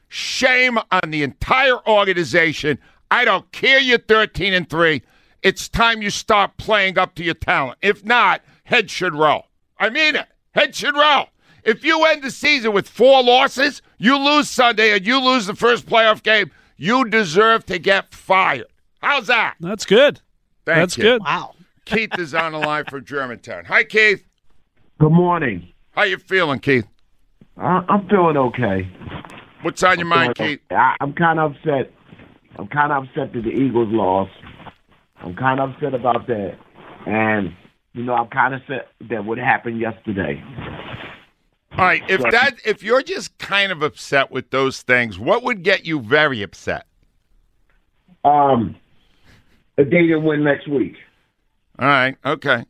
[0.09, 2.79] Shame on the entire organization.
[3.11, 5.03] I don't care you're 13 and 3.
[5.43, 7.79] It's time you start playing up to your talent.
[7.83, 9.47] If not, head should roll.
[9.79, 10.27] I mean it.
[10.53, 11.27] Head should roll.
[11.65, 15.55] If you end the season with four losses, you lose Sunday and you lose the
[15.55, 18.67] first playoff game, you deserve to get fired.
[19.01, 19.57] How's that?
[19.61, 20.21] That's good.
[20.69, 21.03] Thank That's you.
[21.05, 21.23] good.
[21.23, 21.55] Wow.
[21.87, 23.65] Keith is on the line from Germantown.
[23.65, 24.23] Hi, Keith.
[25.01, 25.73] Good morning.
[25.93, 26.87] How you feeling, Keith?
[27.57, 28.87] I, I'm feeling okay.
[29.63, 30.61] What's on your mind, Feeling Keith?
[30.71, 30.77] okay.
[30.79, 31.91] I, I'm kind of upset.
[32.59, 34.31] I'm kind of upset that the Eagles lost.
[35.23, 36.59] I'm kind of upset about that,
[37.07, 37.55] and
[37.95, 40.45] you know, I'm kind of upset that what happened yesterday.
[41.73, 45.63] All right, if that if you're just kind of upset with those things, what would
[45.63, 46.87] get you very upset?
[48.23, 48.77] Um,
[49.79, 50.97] if they didn't win next week.
[51.79, 52.65] All right, okay.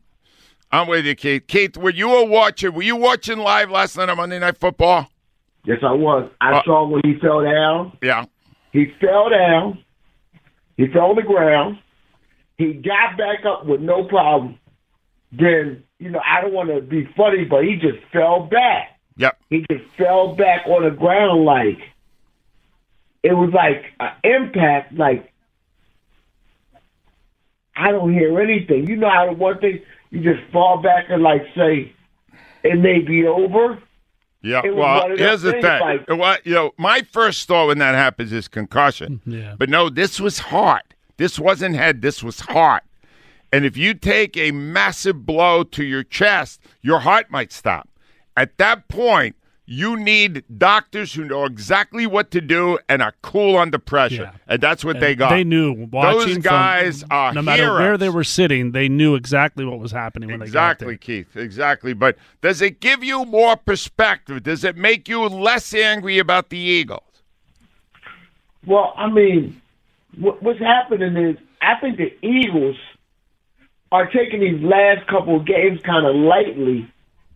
[0.70, 1.46] I'm with you, Keith.
[1.46, 2.70] Keith, were you a watcher?
[2.70, 5.08] Were you watching live last night on Monday Night Football?
[5.64, 6.30] Yes, I was.
[6.40, 7.96] I Uh, saw when he fell down.
[8.02, 8.26] Yeah.
[8.72, 9.82] He fell down.
[10.76, 11.78] He fell on the ground.
[12.58, 14.58] He got back up with no problem.
[15.32, 18.98] Then, you know, I don't want to be funny, but he just fell back.
[19.16, 19.38] Yep.
[19.50, 21.78] He just fell back on the ground like
[23.22, 24.92] it was like an impact.
[24.94, 25.32] Like
[27.78, 28.88] I don't hear anything.
[28.88, 31.92] You know how one thing you just fall back and like say
[32.64, 33.78] it may be over.
[34.42, 34.62] Yeah.
[34.64, 35.62] Well, one of here's the thing.
[35.62, 39.20] like- Well, you know, my first thought when that happens is concussion.
[39.26, 39.54] Mm, yeah.
[39.58, 40.94] But no, this was heart.
[41.16, 42.02] This wasn't head.
[42.02, 42.84] This was heart.
[43.52, 47.88] And if you take a massive blow to your chest, your heart might stop.
[48.36, 49.34] At that point,
[49.70, 54.22] you need doctors who know exactly what to do and are cool under pressure.
[54.22, 54.32] Yeah.
[54.46, 55.28] And that's what they got.
[55.28, 55.86] They knew.
[55.92, 59.78] Watching Those from- guys are no matter where they were sitting, they knew exactly what
[59.78, 61.36] was happening when Exactly, Keith.
[61.36, 61.92] Exactly.
[61.92, 64.42] But does it give you more perspective?
[64.42, 67.02] Does it make you less angry about the Eagles?
[68.66, 69.60] Well, I mean,
[70.18, 72.76] what's happening is I think the Eagles
[73.92, 76.90] are taking these last couple of games kind of lightly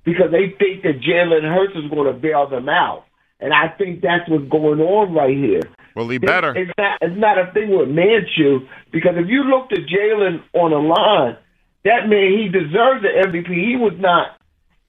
[0.04, 3.04] because they think that Jalen Hurts is going to bail them out,
[3.40, 5.62] and I think that's what's going on right here.
[5.94, 6.56] Well, he better.
[6.56, 6.98] It's not.
[7.02, 11.36] It's not a thing with Minshew because if you looked at Jalen on the line,
[11.84, 13.48] that man he deserves the MVP.
[13.48, 14.38] He was not.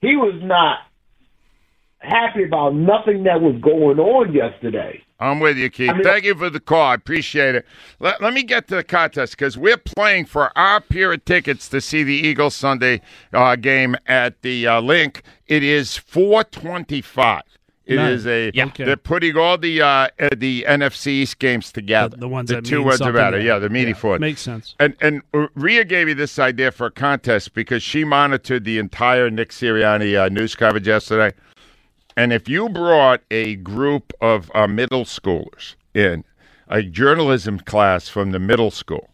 [0.02, 0.80] He was not
[2.00, 5.04] happy about nothing that was going on yesterday.
[5.24, 5.90] I'm with you, Keith.
[5.90, 6.82] I mean- Thank you for the call.
[6.82, 7.66] I appreciate it.
[8.00, 11.70] Let, let me get to the contest because we're playing for our pair of tickets
[11.70, 13.02] to see the Eagles Sunday
[13.34, 15.24] uh, game at the uh, Linc.
[15.48, 17.42] It is 425.
[17.86, 18.20] It Nice.
[18.20, 18.52] is a.
[18.54, 18.66] Yeah.
[18.68, 18.86] Okay.
[18.86, 22.16] They're putting all the uh, uh, the NFC East games together.
[22.16, 23.40] The- the ones the that two mean words are something, better.
[23.40, 23.54] yeah.
[23.56, 24.74] Yeah, the meaty Yeah, foot makes sense.
[24.80, 25.22] And and
[25.56, 30.18] Rhea gave me this idea for a contest because she monitored the entire Nick Sirianni
[30.18, 31.36] uh, news coverage yesterday.
[32.16, 36.24] And if you brought a group of uh, middle schoolers in
[36.68, 39.10] a journalism class from the middle school,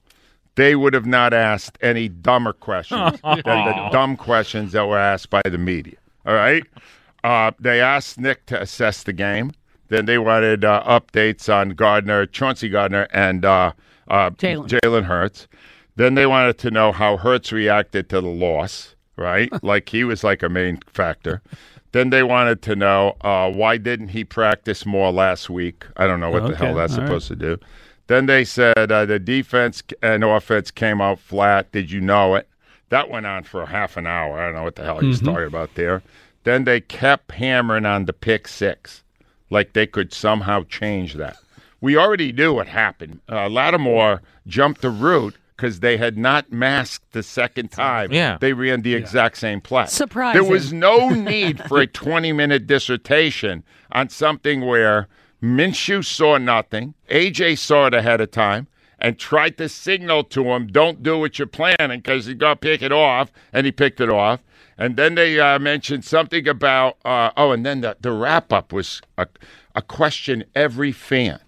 [0.55, 5.29] they would have not asked any dumber questions than the dumb questions that were asked
[5.29, 5.95] by the media.
[6.25, 6.63] All right?
[7.23, 9.51] Uh, they asked Nick to assess the game.
[9.87, 13.71] Then they wanted uh, updates on Gardner, Chauncey Gardner, and uh,
[14.07, 14.67] uh, Jalen.
[14.67, 15.47] Jalen Hurts.
[15.95, 19.51] Then they wanted to know how Hurts reacted to the loss, right?
[19.63, 21.41] like he was like a main factor.
[21.91, 25.85] Then they wanted to know uh, why didn't he practice more last week?
[25.97, 27.07] I don't know what the hell that's all right.
[27.07, 27.57] supposed to do.
[28.07, 31.71] Then they said uh, the defense and offense came out flat.
[31.71, 32.47] Did you know it?
[32.89, 34.39] That went on for half an hour.
[34.39, 36.01] I don't know what the hell he's talking about there.
[36.43, 39.03] Then they kept hammering on the pick six,
[39.49, 41.37] like they could somehow change that.
[41.81, 43.21] We already knew what happened.
[43.29, 48.13] Uh, Lattimore jumped the route because they had not masked the second time.
[48.13, 48.37] Yeah.
[48.39, 49.87] They ran the exact same play.
[49.87, 50.41] Surprising.
[50.41, 55.09] There was no need for a 20 minute dissertation on something where
[55.43, 58.67] Minshew saw nothing, AJ saw it ahead of time,
[58.99, 62.55] and tried to signal to him, don't do what you're planning because he got to
[62.55, 64.41] pick it off, and he picked it off.
[64.77, 68.71] And then they uh, mentioned something about, uh, oh, and then the, the wrap up
[68.71, 69.27] was a,
[69.75, 71.41] a question every fan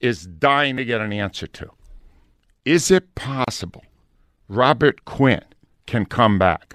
[0.00, 1.70] is dying to get an answer to.
[2.64, 3.84] Is it possible
[4.48, 5.42] Robert Quinn
[5.86, 6.74] can come back?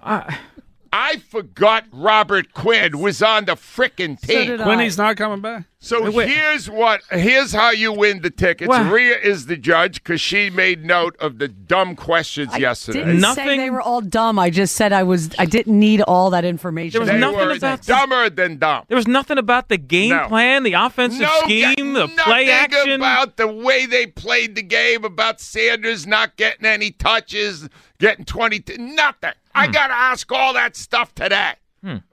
[1.17, 4.47] Forgot Robert Quinn was on the frickin' So team.
[4.47, 4.63] did I.
[4.63, 5.65] Quinny's not coming back.
[5.79, 8.67] So here's what here's how you win the tickets.
[8.67, 8.91] Wow.
[8.91, 12.99] Rhea is the judge because she made note of the dumb questions I yesterday.
[12.99, 14.39] didn't say Nothing- they were all dumb.
[14.39, 15.29] I just said I was.
[15.38, 16.93] I didn't need all that information.
[16.93, 18.86] There was they nothing were about the- dumber than dumb.
[18.88, 20.27] There was nothing about the game No.
[20.27, 22.91] plan, the offensive No, scheme, the nothing play action.
[22.93, 28.60] about the way they played the game, about Sanders not getting any touches, getting 20.
[28.62, 29.33] T- nothing.
[29.65, 29.70] Hmm.
[29.70, 31.54] I got to ask all that stuff today.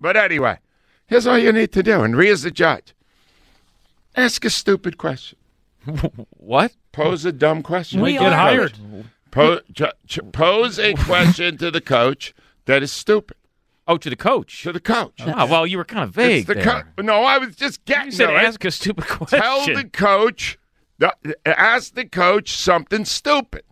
[0.00, 0.58] But anyway,
[1.06, 2.94] Here's all you need to do, and Rhea's the judge.
[4.16, 5.38] Ask a stupid question.
[6.30, 6.72] what?
[6.92, 8.00] Pose a dumb question.
[8.00, 8.78] We get hired.
[9.30, 12.34] Po- ju- ch- pose a question to the coach
[12.66, 13.36] that is stupid.
[13.86, 14.62] Oh, to the coach.
[14.62, 15.20] To the coach.
[15.26, 16.38] Oh, well, you were kind of vague.
[16.38, 16.86] It's the there.
[16.96, 18.36] co- no, I was just getting You said there.
[18.38, 19.40] ask a stupid question.
[19.40, 20.58] Tell the coach,
[20.98, 23.64] the, ask the coach something stupid.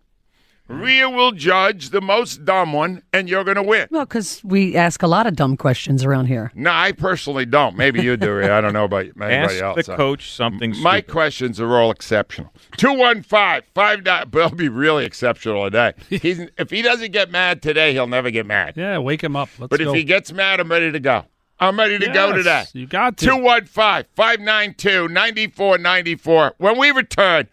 [0.73, 3.89] Rhea will judge the most dumb one, and you're going to win.
[3.91, 6.51] Well, because we ask a lot of dumb questions around here.
[6.55, 7.77] No, I personally don't.
[7.77, 8.57] Maybe you do, Rhea.
[8.57, 9.87] I don't know about anybody Ask else.
[9.87, 11.13] the coach something My stupid.
[11.13, 12.53] questions are all exceptional.
[12.79, 14.29] 215 five nine.
[14.31, 15.93] But he'll be really exceptional today.
[16.09, 18.75] He's, if he doesn't get mad today, he'll never get mad.
[18.77, 19.49] Yeah, wake him up.
[19.59, 19.91] Let's But go.
[19.91, 21.25] if he gets mad, I'm ready to go.
[21.61, 22.65] I'm ready to go today.
[22.73, 23.27] You got to.
[23.27, 26.55] 215 592 9494.
[26.59, 27.49] When we return,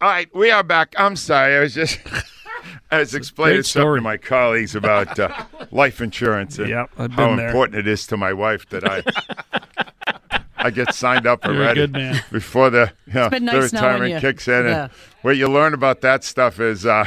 [0.00, 0.94] All right, we are back.
[0.96, 1.56] I'm sorry.
[1.56, 1.98] I was just
[2.90, 3.98] I was explaining great something story.
[3.98, 7.46] to my colleagues about uh, life insurance and Yep, how there.
[7.48, 9.02] important it is to my wife that I
[10.56, 12.20] I get signed up You're a already good man.
[12.30, 14.20] before the you know, been the retirement you.
[14.20, 14.66] kicks in.
[14.66, 14.82] Yeah.
[14.84, 14.90] And
[15.22, 17.06] what you learn about that stuff is uh,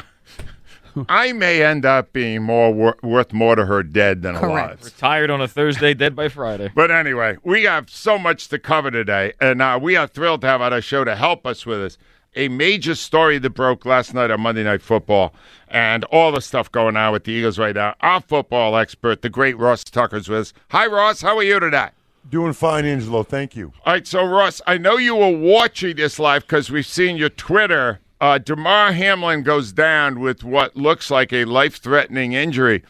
[1.07, 4.81] I may end up being more wor- worth more to her dead than alive.
[4.83, 6.71] Retired on a Thursday, dead by Friday.
[6.75, 10.47] But anyway, we have so much to cover today, and uh, we are thrilled to
[10.47, 11.97] have on our show to help us with this.
[12.33, 15.33] A major story that broke last night on Monday Night Football,
[15.67, 17.93] and all the stuff going on with the Eagles right now.
[17.99, 20.53] Our football expert, the great Ross Tucker's with us.
[20.69, 21.19] Hi, Ross.
[21.21, 21.89] How are you today?
[22.29, 23.23] Doing fine, Angelo.
[23.23, 23.73] Thank you.
[23.85, 27.27] All right, so Ross, I know you were watching this live because we've seen your
[27.27, 27.99] Twitter.
[28.21, 32.81] Uh, Damar Hamlin goes down with what looks like a life-threatening injury.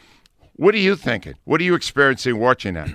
[0.54, 1.34] What are you thinking?
[1.46, 2.90] What are you experiencing watching that?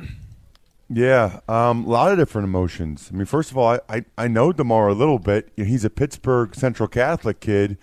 [0.88, 3.10] Yeah, um, a lot of different emotions.
[3.12, 5.50] I mean, first of all, I, I, I know Damar a little bit.
[5.56, 7.76] He's a Pittsburgh Central Catholic kid,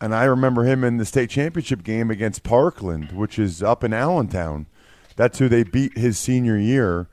[0.00, 3.92] and I remember him in the state championship game against Parkland, which is up in
[3.92, 4.66] Allentown.
[5.16, 7.08] That's who they beat his senior year.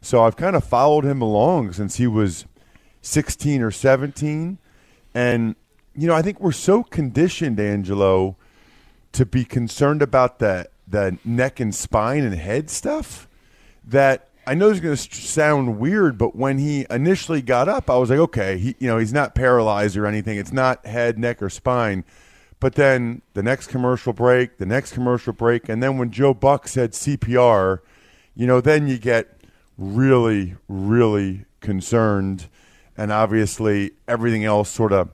[0.00, 2.44] So I've kind of followed him along since he was
[3.02, 4.58] 16 or 17.
[5.12, 5.56] And,
[5.96, 8.36] you know, I think we're so conditioned, Angelo,
[9.10, 13.26] to be concerned about the, the neck and spine and head stuff
[13.84, 17.98] that I know it's going to sound weird, but when he initially got up, I
[17.98, 20.38] was like, okay, he, you know, he's not paralyzed or anything.
[20.38, 22.02] It's not head, neck, or spine.
[22.58, 26.66] But then the next commercial break, the next commercial break, and then when Joe Buck
[26.66, 27.80] said CPR,
[28.34, 29.38] you know, then you get
[29.76, 32.48] really, really concerned,
[32.96, 35.10] and obviously everything else sort of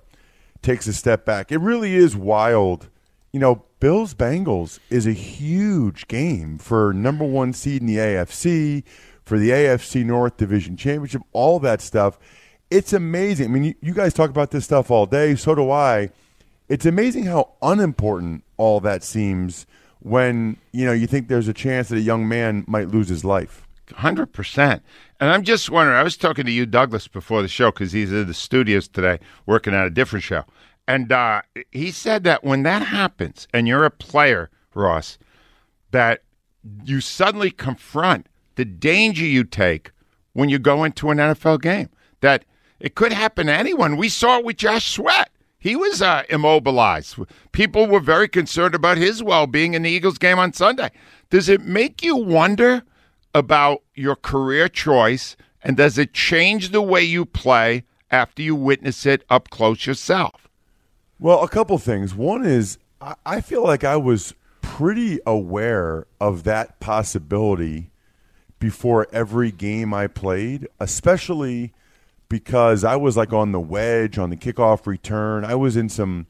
[0.62, 1.50] takes a step back.
[1.50, 2.88] It really is wild.
[3.32, 8.84] You know, Bills Bengals is a huge game for number one seed in the AFC,
[9.24, 12.18] for the AFC North Division Championship, all that stuff.
[12.70, 13.46] It's amazing.
[13.46, 16.10] I mean, you, you guys talk about this stuff all day, so do I.
[16.68, 19.66] It's amazing how unimportant all that seems
[20.00, 23.24] when, you know, you think there's a chance that a young man might lose his
[23.24, 23.66] life.
[23.92, 24.82] Hundred percent.
[25.20, 25.98] And I'm just wondering.
[25.98, 29.20] I was talking to you, Douglas, before the show because he's in the studios today,
[29.44, 30.44] working on a different show,
[30.88, 35.18] and uh, he said that when that happens, and you're a player, Ross,
[35.90, 36.22] that
[36.84, 39.90] you suddenly confront the danger you take
[40.32, 41.88] when you go into an NFL game.
[42.20, 42.44] That
[42.80, 43.96] it could happen to anyone.
[43.96, 45.30] We saw it with Josh Sweat.
[45.58, 47.18] He was uh, immobilized.
[47.52, 50.90] People were very concerned about his well being in the Eagles game on Sunday.
[51.30, 52.82] Does it make you wonder
[53.34, 55.36] about your career choice?
[55.62, 60.48] And does it change the way you play after you witness it up close yourself?
[61.18, 62.14] Well, a couple things.
[62.14, 67.90] One is I, I feel like I was pretty aware of that possibility
[68.64, 71.74] before every game I played, especially
[72.30, 75.44] because I was like on the wedge, on the kickoff return.
[75.44, 76.28] I was in some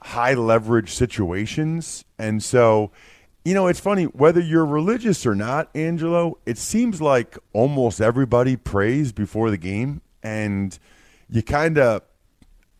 [0.00, 2.04] high leverage situations.
[2.18, 2.90] And so,
[3.44, 8.56] you know, it's funny, whether you're religious or not, Angelo, it seems like almost everybody
[8.56, 10.00] prays before the game.
[10.24, 10.76] And
[11.30, 12.02] you kind of,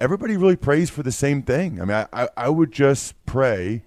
[0.01, 1.81] everybody really prays for the same thing.
[1.81, 3.85] I mean, I, I, I would just pray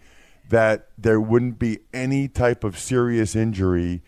[0.48, 4.02] that there wouldn't be any type of serious injury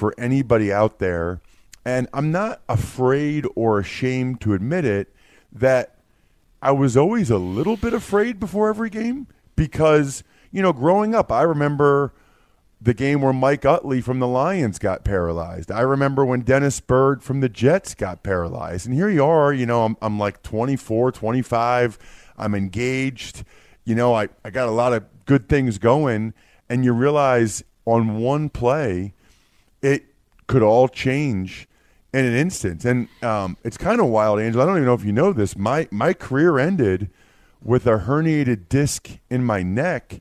[0.00, 1.42] for anybody out there.
[1.84, 5.14] And I'm not afraid or ashamed to admit it
[5.52, 5.96] that
[6.62, 9.26] I was always a little bit afraid before every game
[9.56, 12.14] because, you know, growing up, I remember
[12.80, 15.70] the game where Mike Utley from the Lions got paralyzed.
[15.70, 18.86] I remember when Dennis Byrd from the Jets got paralyzed.
[18.86, 21.98] And here you are, you know, I'm, I'm like 24, 25.
[22.38, 23.44] I'm engaged.
[23.84, 26.32] You know, I, I got a lot of good things going.
[26.70, 29.12] And you realize on one play,
[29.82, 30.04] it
[30.46, 31.68] could all change
[32.12, 32.84] in an instant.
[32.84, 34.60] And um, it's kind of wild, Angel.
[34.60, 35.56] I don't even know if you know this.
[35.56, 37.10] My my career ended
[37.62, 40.20] with a herniated disc in my neck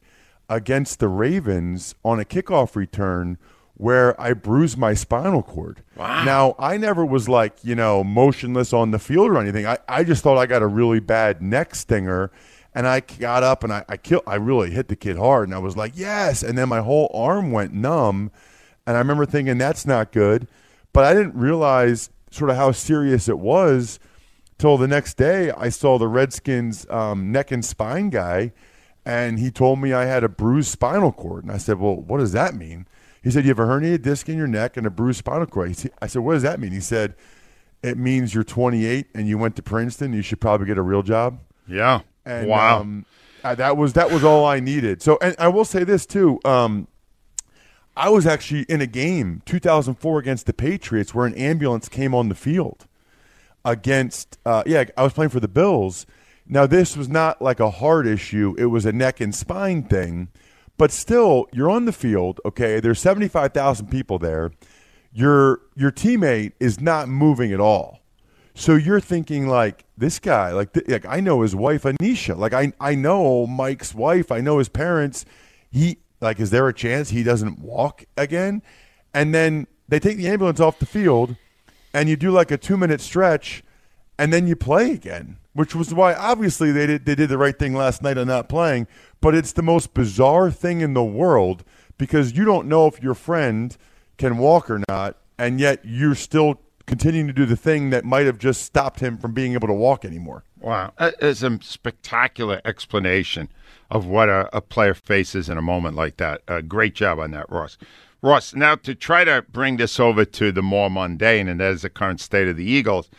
[0.49, 3.37] against the Ravens on a kickoff return
[3.75, 5.83] where I bruised my spinal cord.
[5.95, 6.25] Wow.
[6.25, 9.65] Now, I never was like, you know, motionless on the field or anything.
[9.65, 12.29] I, I just thought I got a really bad neck stinger.
[12.75, 15.55] And I got up and I, I killed I really hit the kid hard and
[15.55, 16.43] I was like, yes.
[16.43, 18.31] And then my whole arm went numb.
[18.89, 20.47] And I remember thinking that's not good.
[20.93, 23.99] But I didn't realize sort of how serious it was
[24.57, 28.51] till the next day I saw the Redskins um, neck and spine guy,
[29.05, 31.43] and he told me I had a bruised spinal cord.
[31.43, 32.87] And I said, Well, what does that mean?
[33.21, 35.69] He said, You have a herniated disc in your neck and a bruised spinal cord.
[36.01, 36.71] I said, What does that mean?
[36.71, 37.13] He said,
[37.83, 40.13] It means you're 28 and you went to Princeton.
[40.13, 41.41] You should probably get a real job.
[41.67, 42.01] Yeah.
[42.25, 42.79] And, wow.
[42.79, 43.05] Um,
[43.43, 45.03] uh, that was that was all I needed.
[45.03, 46.39] So, and I will say this too.
[46.43, 46.87] Um,
[47.99, 52.29] I was actually in a game 2004 against the Patriots where an ambulance came on
[52.29, 52.87] the field
[53.65, 54.37] against.
[54.45, 56.05] Uh, yeah, I was playing for the Bills.
[56.47, 60.29] Now this was not like a heart issue; it was a neck and spine thing.
[60.77, 62.39] But still, you're on the field.
[62.45, 64.51] Okay, there's 75,000 people there.
[65.11, 67.99] Your your teammate is not moving at all.
[68.53, 72.53] So you're thinking like this guy, like, th- like I know his wife Anisha, like
[72.53, 75.25] I I know Mike's wife, I know his parents.
[75.69, 78.61] He like, is there a chance he doesn't walk again?
[79.13, 81.35] And then they take the ambulance off the field,
[81.93, 83.63] and you do like a two minute stretch,
[84.17, 85.37] and then you play again.
[85.53, 88.47] Which was why obviously they did they did the right thing last night on not
[88.47, 88.87] playing.
[89.19, 91.63] But it's the most bizarre thing in the world
[91.97, 93.75] because you don't know if your friend
[94.17, 98.25] can walk or not, and yet you're still continuing to do the thing that might
[98.25, 100.43] have just stopped him from being able to walk anymore.
[100.59, 100.91] Wow.
[100.97, 103.47] That is a spectacular explanation
[103.91, 106.41] of what a, a player faces in a moment like that.
[106.47, 107.77] Uh, great job on that, Ross.
[108.23, 111.83] Ross, now to try to bring this over to the more mundane, and that is
[111.83, 113.09] the current state of the Eagles.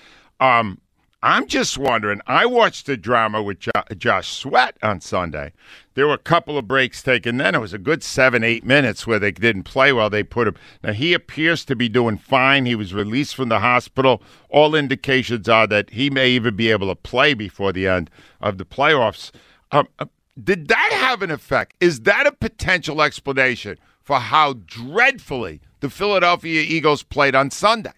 [0.41, 0.81] Um,
[1.23, 2.23] I'm just wondering.
[2.27, 5.53] I watched the drama with jo- Josh Sweat on Sunday.
[5.95, 7.37] There were a couple of breaks taken.
[7.37, 10.09] Then it was a good seven, eight minutes where they didn't play well.
[10.09, 10.57] They put him.
[10.83, 12.65] Now he appears to be doing fine.
[12.65, 14.23] He was released from the hospital.
[14.49, 18.09] All indications are that he may even be able to play before the end
[18.41, 19.31] of the playoffs.
[19.73, 20.07] Um, uh,
[20.43, 21.75] did that have an effect?
[21.81, 27.93] Is that a potential explanation for how dreadfully the Philadelphia Eagles played on Sunday?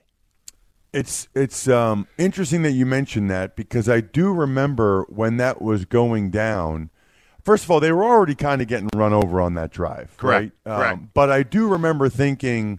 [0.93, 5.85] It's it's um, interesting that you mentioned that because I do remember when that was
[5.87, 6.91] going down.
[7.43, 10.53] First of all, they were already kind of getting run over on that drive, Correct,
[10.65, 10.77] right?
[10.77, 10.93] correct.
[10.93, 12.79] Um, but I do remember thinking,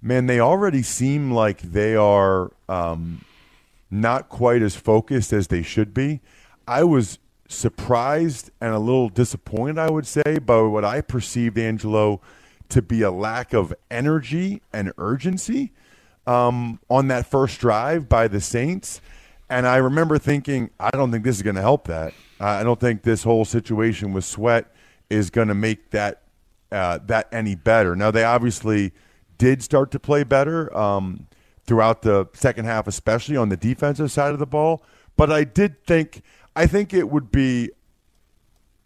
[0.00, 3.24] man, they already seem like they are um,
[3.90, 6.20] not quite as focused as they should be.
[6.68, 7.18] I was
[7.48, 12.20] surprised and a little disappointed, I would say, by what I perceived, Angelo,
[12.68, 15.72] to be a lack of energy and urgency
[16.28, 19.00] um, on that first drive by the Saints.
[19.48, 22.12] And I remember thinking, I don't think this is going to help that.
[22.38, 24.70] Uh, I don't think this whole situation with Sweat
[25.08, 26.22] is going to make that
[26.70, 27.96] uh, that any better.
[27.96, 28.92] Now they obviously
[29.38, 31.26] did start to play better um,
[31.64, 34.82] throughout the second half, especially on the defensive side of the ball.
[35.16, 36.20] But I did think,
[36.54, 37.70] I think it would be.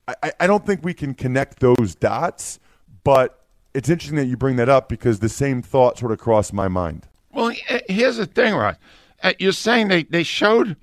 [0.07, 2.61] I, I don't think we can connect those dots,
[3.03, 6.53] but it's interesting that you bring that up because the same thought sort of crossed
[6.53, 7.09] my mind.
[7.33, 7.53] Well,
[7.89, 8.77] here's the thing, Rod.
[9.23, 10.77] Uh, you're saying they, they showed.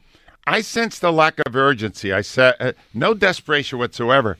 [0.47, 2.11] I sensed the lack of urgency.
[2.11, 4.37] I said uh, no desperation whatsoever.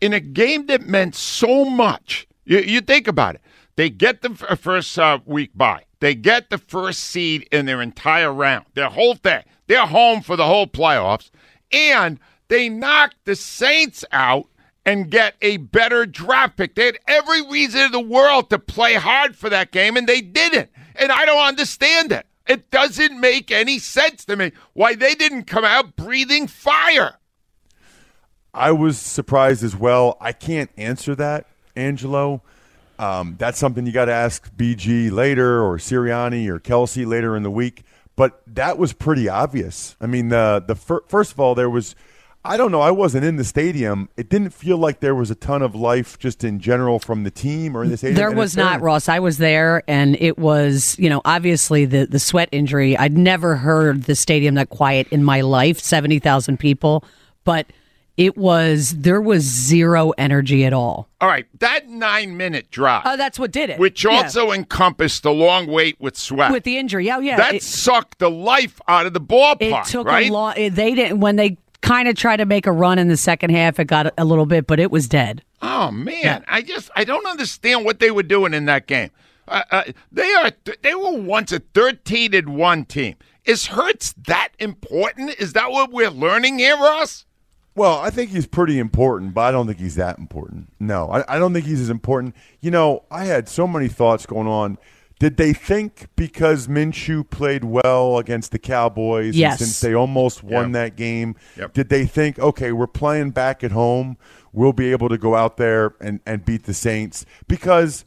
[0.00, 3.40] In a game that meant so much, you, you think about it.
[3.74, 5.84] They get the f- first uh, week bye.
[6.00, 9.42] They get the first seed in their entire round, their whole thing.
[9.66, 11.30] They're home for the whole playoffs,
[11.72, 14.46] and they knock the Saints out
[14.86, 16.74] and get a better draft pick.
[16.74, 20.20] They had every reason in the world to play hard for that game, and they
[20.20, 20.70] didn't.
[20.98, 22.26] And I don't understand it.
[22.46, 27.16] It doesn't make any sense to me why they didn't come out breathing fire.
[28.54, 30.16] I was surprised as well.
[30.20, 31.46] I can't answer that,
[31.76, 32.42] Angelo.
[32.98, 37.42] Um, that's something you got to ask BG later or Sirianni or Kelce later in
[37.42, 37.84] the week.
[38.16, 39.94] But that was pretty obvious.
[40.00, 41.94] I mean, the the fir- first of all, there was.
[42.48, 42.80] I don't know.
[42.80, 44.08] I wasn't in the stadium.
[44.16, 47.30] It didn't feel like there was a ton of life just in general from the
[47.30, 48.16] team or in the stadium.
[48.16, 49.08] There was not, Ross.
[49.08, 52.96] I was there, and it was, you know, obviously the the Sweat injury.
[52.96, 57.04] I'd never heard the stadium that quiet in my life, seventy thousand people,
[57.44, 57.66] but
[58.16, 61.08] it was there was zero energy at all.
[61.20, 63.78] All right, that nine minute drop, Oh, that's what did it.
[63.78, 64.10] which Yeah.
[64.22, 66.50] also encompassed the long wait with Sweat.
[66.50, 67.36] with the injury, yeah, yeah.
[67.36, 69.82] that it, sucked the life out of the ballpark.
[69.86, 70.28] it took right?
[70.30, 70.54] a long.
[70.56, 73.78] They didn't when they kind of tried to make a run in the second half.
[73.78, 75.42] It got a little bit, but it was dead.
[75.62, 79.10] Oh man, I just I don't understand what they were doing in that game.
[79.46, 83.16] Uh, uh, they are they were once a thirteen and one team.
[83.44, 85.30] Is Hurts that important?
[85.38, 87.24] Is that what we're learning here, Ross?
[87.74, 90.72] Well, I think he's pretty important, but I don't think he's that important.
[90.78, 92.34] No, I, I don't think he's as important.
[92.60, 94.78] You know, I had so many thoughts going on.
[95.18, 99.58] Did they think because Minshew played well against the Cowboys, and Yes.
[99.58, 101.34] since they almost won that game,
[101.74, 104.16] did they think, okay, we're playing back at home,
[104.52, 107.26] we'll be able to go out there and, and beat the Saints?
[107.48, 108.04] Because,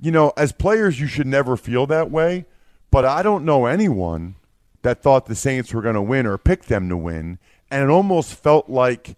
[0.00, 2.46] you know, as players, you should never feel that way,
[2.90, 4.36] but I don't know anyone
[4.80, 7.38] that thought the Saints were going to win or picked them to win,
[7.70, 9.16] and it almost felt like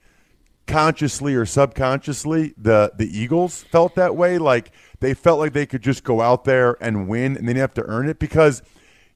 [0.67, 4.39] consciously or subconsciously the the Eagles felt that way.
[4.39, 7.61] Like they felt like they could just go out there and win and they didn't
[7.61, 8.62] have to earn it because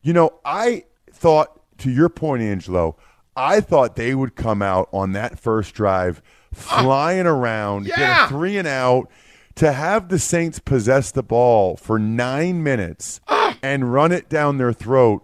[0.02, 2.96] you know I thought to your point Angelo
[3.36, 6.22] I thought they would come out on that first drive
[6.52, 9.10] flying around get a 3 and out
[9.54, 13.20] to have the Saints possess the ball for 9 minutes
[13.62, 15.22] and run it down their throat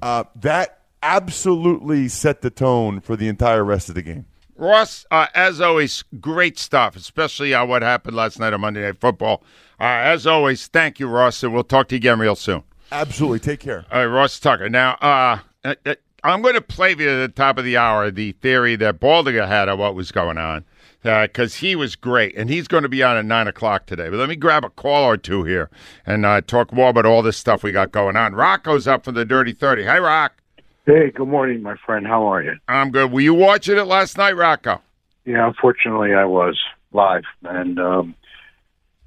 [0.00, 4.26] uh, that absolutely set the tone for the entire rest of the game
[4.56, 9.00] Ross, uh, as always, great stuff, especially uh, what happened last night on Monday Night
[9.00, 9.42] Football.
[9.80, 12.62] Uh, as always, thank you, Ross, and we'll talk to you again real soon.
[12.92, 13.40] Absolutely.
[13.40, 13.86] Take care.
[13.90, 14.68] All right, Ross Tucker.
[14.68, 18.10] Now, uh, uh, uh, I'm going to play you at the top of the hour
[18.10, 20.64] the theory that Baldinger had of what was going on
[21.02, 24.08] because he was great, and he's going to be on at 9 o'clock today.
[24.08, 25.68] But let me grab a call or two here
[26.06, 28.34] and uh, talk more about all this stuff we got going on.
[28.34, 29.84] Rocco's up for the Dirty 30.
[29.84, 30.41] Hi, Rock.
[30.84, 32.04] Hey, good morning, my friend.
[32.04, 32.56] How are you?
[32.66, 33.12] I'm good.
[33.12, 34.80] Were you watching it last night, Rocco?
[35.24, 36.58] Yeah, unfortunately, I was
[36.92, 38.16] live, and um,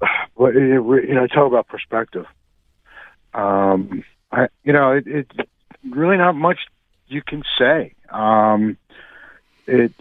[0.38, 2.24] but it, you know, talk about perspective.
[3.34, 5.30] Um, I, you know, it, it's
[5.90, 6.60] really not much
[7.08, 7.92] you can say.
[8.08, 8.78] Um,
[9.66, 9.92] it.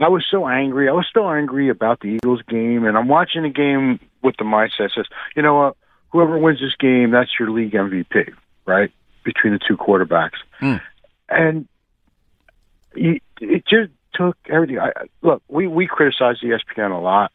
[0.00, 0.88] I was so angry.
[0.88, 4.44] I was still angry about the Eagles game, and I'm watching the game with the
[4.44, 5.06] mindset that says,
[5.36, 5.76] you know what,
[6.08, 8.32] whoever wins this game, that's your league MVP,
[8.66, 8.90] right?
[9.24, 10.38] Between the two quarterbacks,
[11.30, 11.68] and
[12.94, 14.78] it, it just took everything.
[14.78, 17.32] I, I- look, we we criticize ESPN a lot,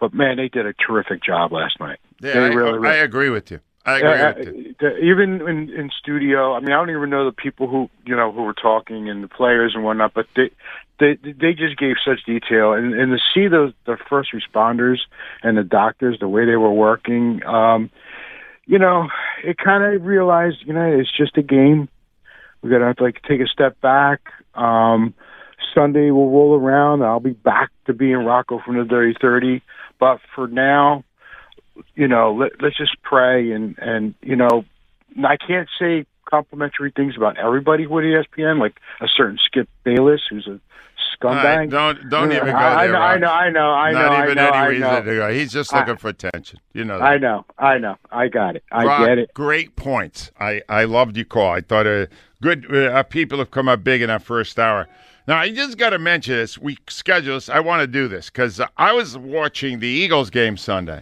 [0.00, 1.98] but man, they did a terrific job last night.
[2.20, 3.60] Yeah, they I, really, I really agree with you.
[3.84, 4.74] I agree yeah, with you.
[4.82, 8.16] uh, even in, in studio, I mean, I don't even know the people who you
[8.16, 10.50] know who were talking and the players and whatnot, but they
[10.98, 14.98] they they just gave such detail, and and to see those the first responders
[15.42, 17.90] and the doctors the way they were working, um,
[18.66, 19.08] you know,
[19.44, 21.88] it kind of realized, you know, it's just a game.
[22.66, 24.20] We got to have to like take a step back.
[24.56, 25.14] Um,
[25.72, 27.04] Sunday will roll around.
[27.04, 29.62] I'll be back to being Rocco from the Dirty Thirty,
[30.00, 31.04] but for now,
[31.94, 34.64] you know, let, let's just pray and and you know,
[35.24, 40.46] I can't say complimentary things about everybody with ESPN, like a certain Skip Bayless who's
[40.46, 40.50] a
[41.22, 41.70] All right, scumbag.
[41.70, 42.96] don't don't even go I, there.
[42.96, 45.32] I know, I know, I know, Not I even know, any reason to go.
[45.32, 46.60] He's just I- looking for attention.
[46.74, 46.98] You know.
[46.98, 47.04] That.
[47.04, 49.34] I know, I know, I got it, I Rock, get it.
[49.34, 50.30] Great points.
[50.38, 51.52] I, I loved your call.
[51.52, 52.06] I thought uh,
[52.42, 54.86] good uh, people have come up big in our first hour.
[55.28, 56.56] Now, I just got to mention this.
[56.56, 57.48] We schedule this.
[57.48, 61.00] I want to do this because uh, I was watching the Eagles game Sunday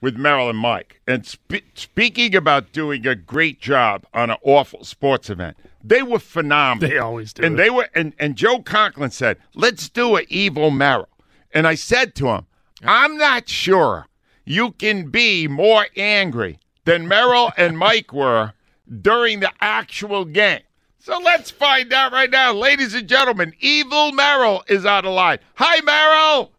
[0.00, 1.00] with Merrill and Mike.
[1.06, 6.18] And spe- speaking about doing a great job on an awful sports event, they were
[6.18, 6.90] phenomenal.
[6.90, 7.56] They always do And it.
[7.56, 7.88] they were.
[7.94, 11.08] And, and Joe Conklin said, "Let's do an evil Merrill."
[11.52, 12.46] And I said to him,
[12.84, 14.06] "I'm not sure
[14.44, 18.52] you can be more angry than Merrill and Mike were
[19.00, 20.60] during the actual game."
[21.02, 23.54] So let's find out right now, ladies and gentlemen.
[23.60, 25.38] Evil Merrill is on the line.
[25.54, 26.52] Hi, Merrill.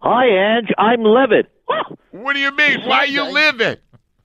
[0.00, 0.24] Hi,
[0.56, 0.70] Ange.
[0.78, 1.46] I'm livid.
[2.10, 2.80] What do you mean?
[2.82, 3.76] Why are you living?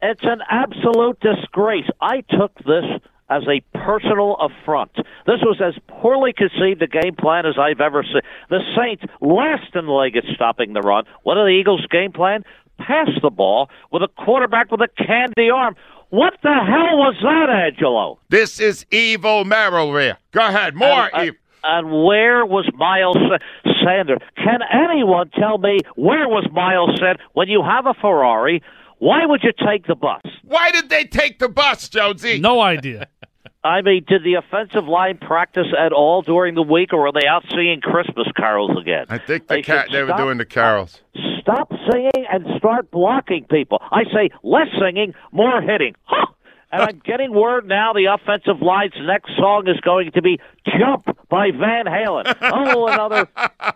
[0.01, 1.85] It's an absolute disgrace.
[2.01, 2.83] I took this
[3.29, 4.91] as a personal affront.
[5.25, 8.21] This was as poorly conceived a game plan as I've ever seen.
[8.49, 11.05] The Saints last in the league at stopping the run.
[11.23, 12.43] What are the Eagles' game plan?
[12.77, 15.75] Pass the ball with a quarterback with a candy arm.
[16.09, 18.19] What the hell was that, Angelo?
[18.29, 19.91] This is evil Merrill.
[20.31, 21.37] Go ahead, more And, uh, evil.
[21.63, 24.19] And where was Miles Sa- Sanders?
[24.35, 27.25] Can anyone tell me where was Miles Sanders?
[27.33, 28.61] When you have a Ferrari,
[28.99, 30.21] why would you take the bus?
[30.43, 32.39] Why did they take the bus, Jonesy?
[32.39, 33.07] No idea.
[33.63, 37.27] I mean, did the offensive line practice at all during the week, or were they
[37.27, 39.05] out singing Christmas carols again?
[39.09, 41.01] I think the They cat should they were doing the carols.
[41.41, 43.79] Stop singing and start blocking people.
[43.91, 45.95] I say less singing, more hitting.
[46.03, 46.27] Huh!
[46.71, 50.39] And I'm getting word now the offensive line's next song is going to be
[50.77, 52.35] "Jump" by Van Halen.
[52.41, 53.27] Oh, another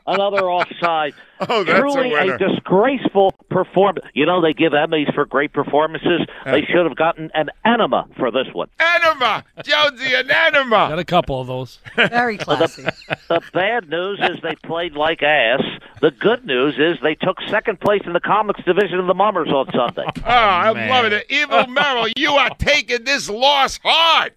[0.06, 1.14] another offside.
[1.50, 2.38] Oh, that's a Truly winner.
[2.38, 4.06] disgraceful performance.
[4.14, 6.22] You know they give Emmys for great performances.
[6.46, 8.70] They should have gotten an enema for this one.
[8.80, 10.70] Enema, Jonesy, an enema.
[10.90, 11.80] Got a couple of those.
[11.96, 12.84] Very classy.
[13.28, 15.62] The bad news is they played like ass.
[16.02, 19.50] The good news is they took second place in the comics division of the Mummers
[19.50, 20.06] on Sunday.
[20.26, 21.26] Ah, oh, I'm loving it.
[21.30, 24.34] Evil Merrill, you are taking this loss hard.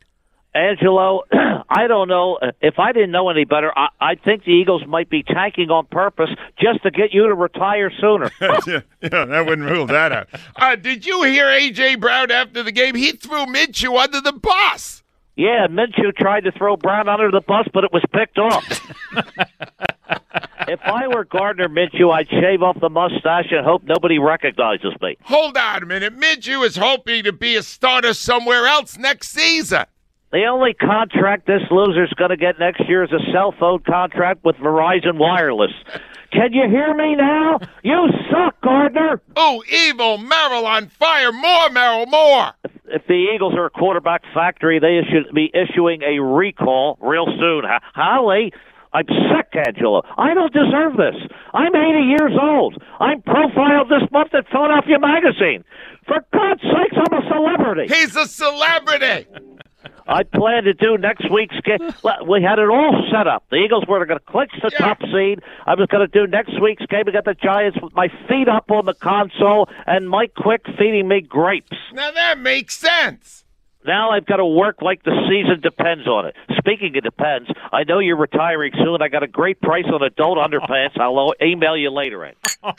[0.54, 1.22] Angelo,
[1.68, 2.38] I don't know.
[2.60, 5.86] If I didn't know any better, I, I think the Eagles might be tanking on
[5.86, 6.30] purpose
[6.60, 8.30] just to get you to retire sooner.
[8.40, 10.28] yeah, yeah, that wouldn't rule that out.
[10.56, 11.96] Uh, did you hear A.J.
[11.96, 12.94] Brown after the game?
[12.94, 15.02] He threw Minshew under the bus.
[15.36, 18.64] Yeah, Minshew tried to throw Brown under the bus, but it was picked off.
[20.68, 25.16] if I were Gardner Minshew, I'd shave off the mustache and hope nobody recognizes me.
[25.24, 26.16] Hold on a minute.
[26.16, 29.86] Minshew is hoping to be a starter somewhere else next season.
[30.34, 34.44] The only contract this loser's going to get next year is a cell phone contract
[34.44, 35.70] with Verizon Wireless.
[36.32, 37.60] Can you hear me now?
[37.84, 39.22] You suck, Gardner.
[39.36, 41.30] Oh, evil Merrill on fire.
[41.30, 42.50] More Merrill, more.
[42.86, 47.62] If the Eagles are a quarterback factory, they should be issuing a recall real soon.
[47.94, 48.52] Holly,
[48.92, 50.02] I'm sick, Angelo.
[50.18, 51.14] I don't deserve this.
[51.52, 52.82] I'm 80 years old.
[52.98, 55.62] I'm profiled this month at Philadelphia Magazine.
[56.08, 57.94] For God's sakes, I'm a celebrity.
[57.94, 59.28] He's a celebrity.
[60.06, 61.78] I plan to do next week's game.
[62.28, 63.44] We had it all set up.
[63.50, 64.78] The Eagles were going to clinch the yeah.
[64.78, 65.40] top seed.
[65.66, 68.70] I was going to do next week's game against the Giants with my feet up
[68.70, 71.76] on the console and Mike Quick feeding me grapes.
[71.92, 73.44] Now that makes sense.
[73.86, 76.34] Now I've got to work like the season depends on it.
[76.56, 79.02] Speaking of depends, I know you're retiring soon.
[79.02, 80.98] I got a great price on adult underpants.
[80.98, 82.24] I'll email you later.
[82.24, 82.36] Ed.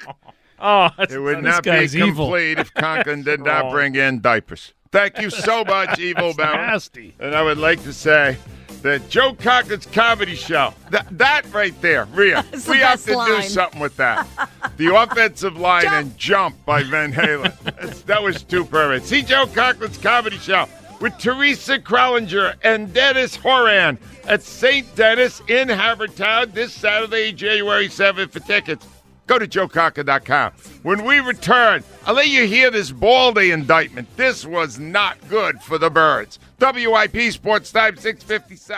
[0.60, 2.34] oh, it would not be complete evil.
[2.34, 4.74] if Conklin did not bring in diapers.
[4.96, 6.68] Thank you so much, Evil Mountain.
[6.68, 7.16] Nasty.
[7.20, 8.38] And I would like to say
[8.82, 13.42] that Joe Conklin's comedy show, that, that right there, Rhea, we have to line.
[13.42, 14.26] do something with that.
[14.78, 15.96] The offensive line jump.
[15.96, 18.04] and jump by Van Halen.
[18.08, 19.06] that was too perfect.
[19.06, 20.68] See Joe Conklin's comedy show
[21.00, 24.94] with Teresa Krellinger and Dennis Horan at St.
[24.96, 28.86] Denis in Havertown this Saturday, January 7th for tickets.
[29.28, 30.54] Go to joeconklin.com.
[30.84, 34.16] When we return, I'll let you hear this Baldy indictment.
[34.18, 36.38] This was not good for the birds.
[36.60, 38.74] WIP Sports Time 657.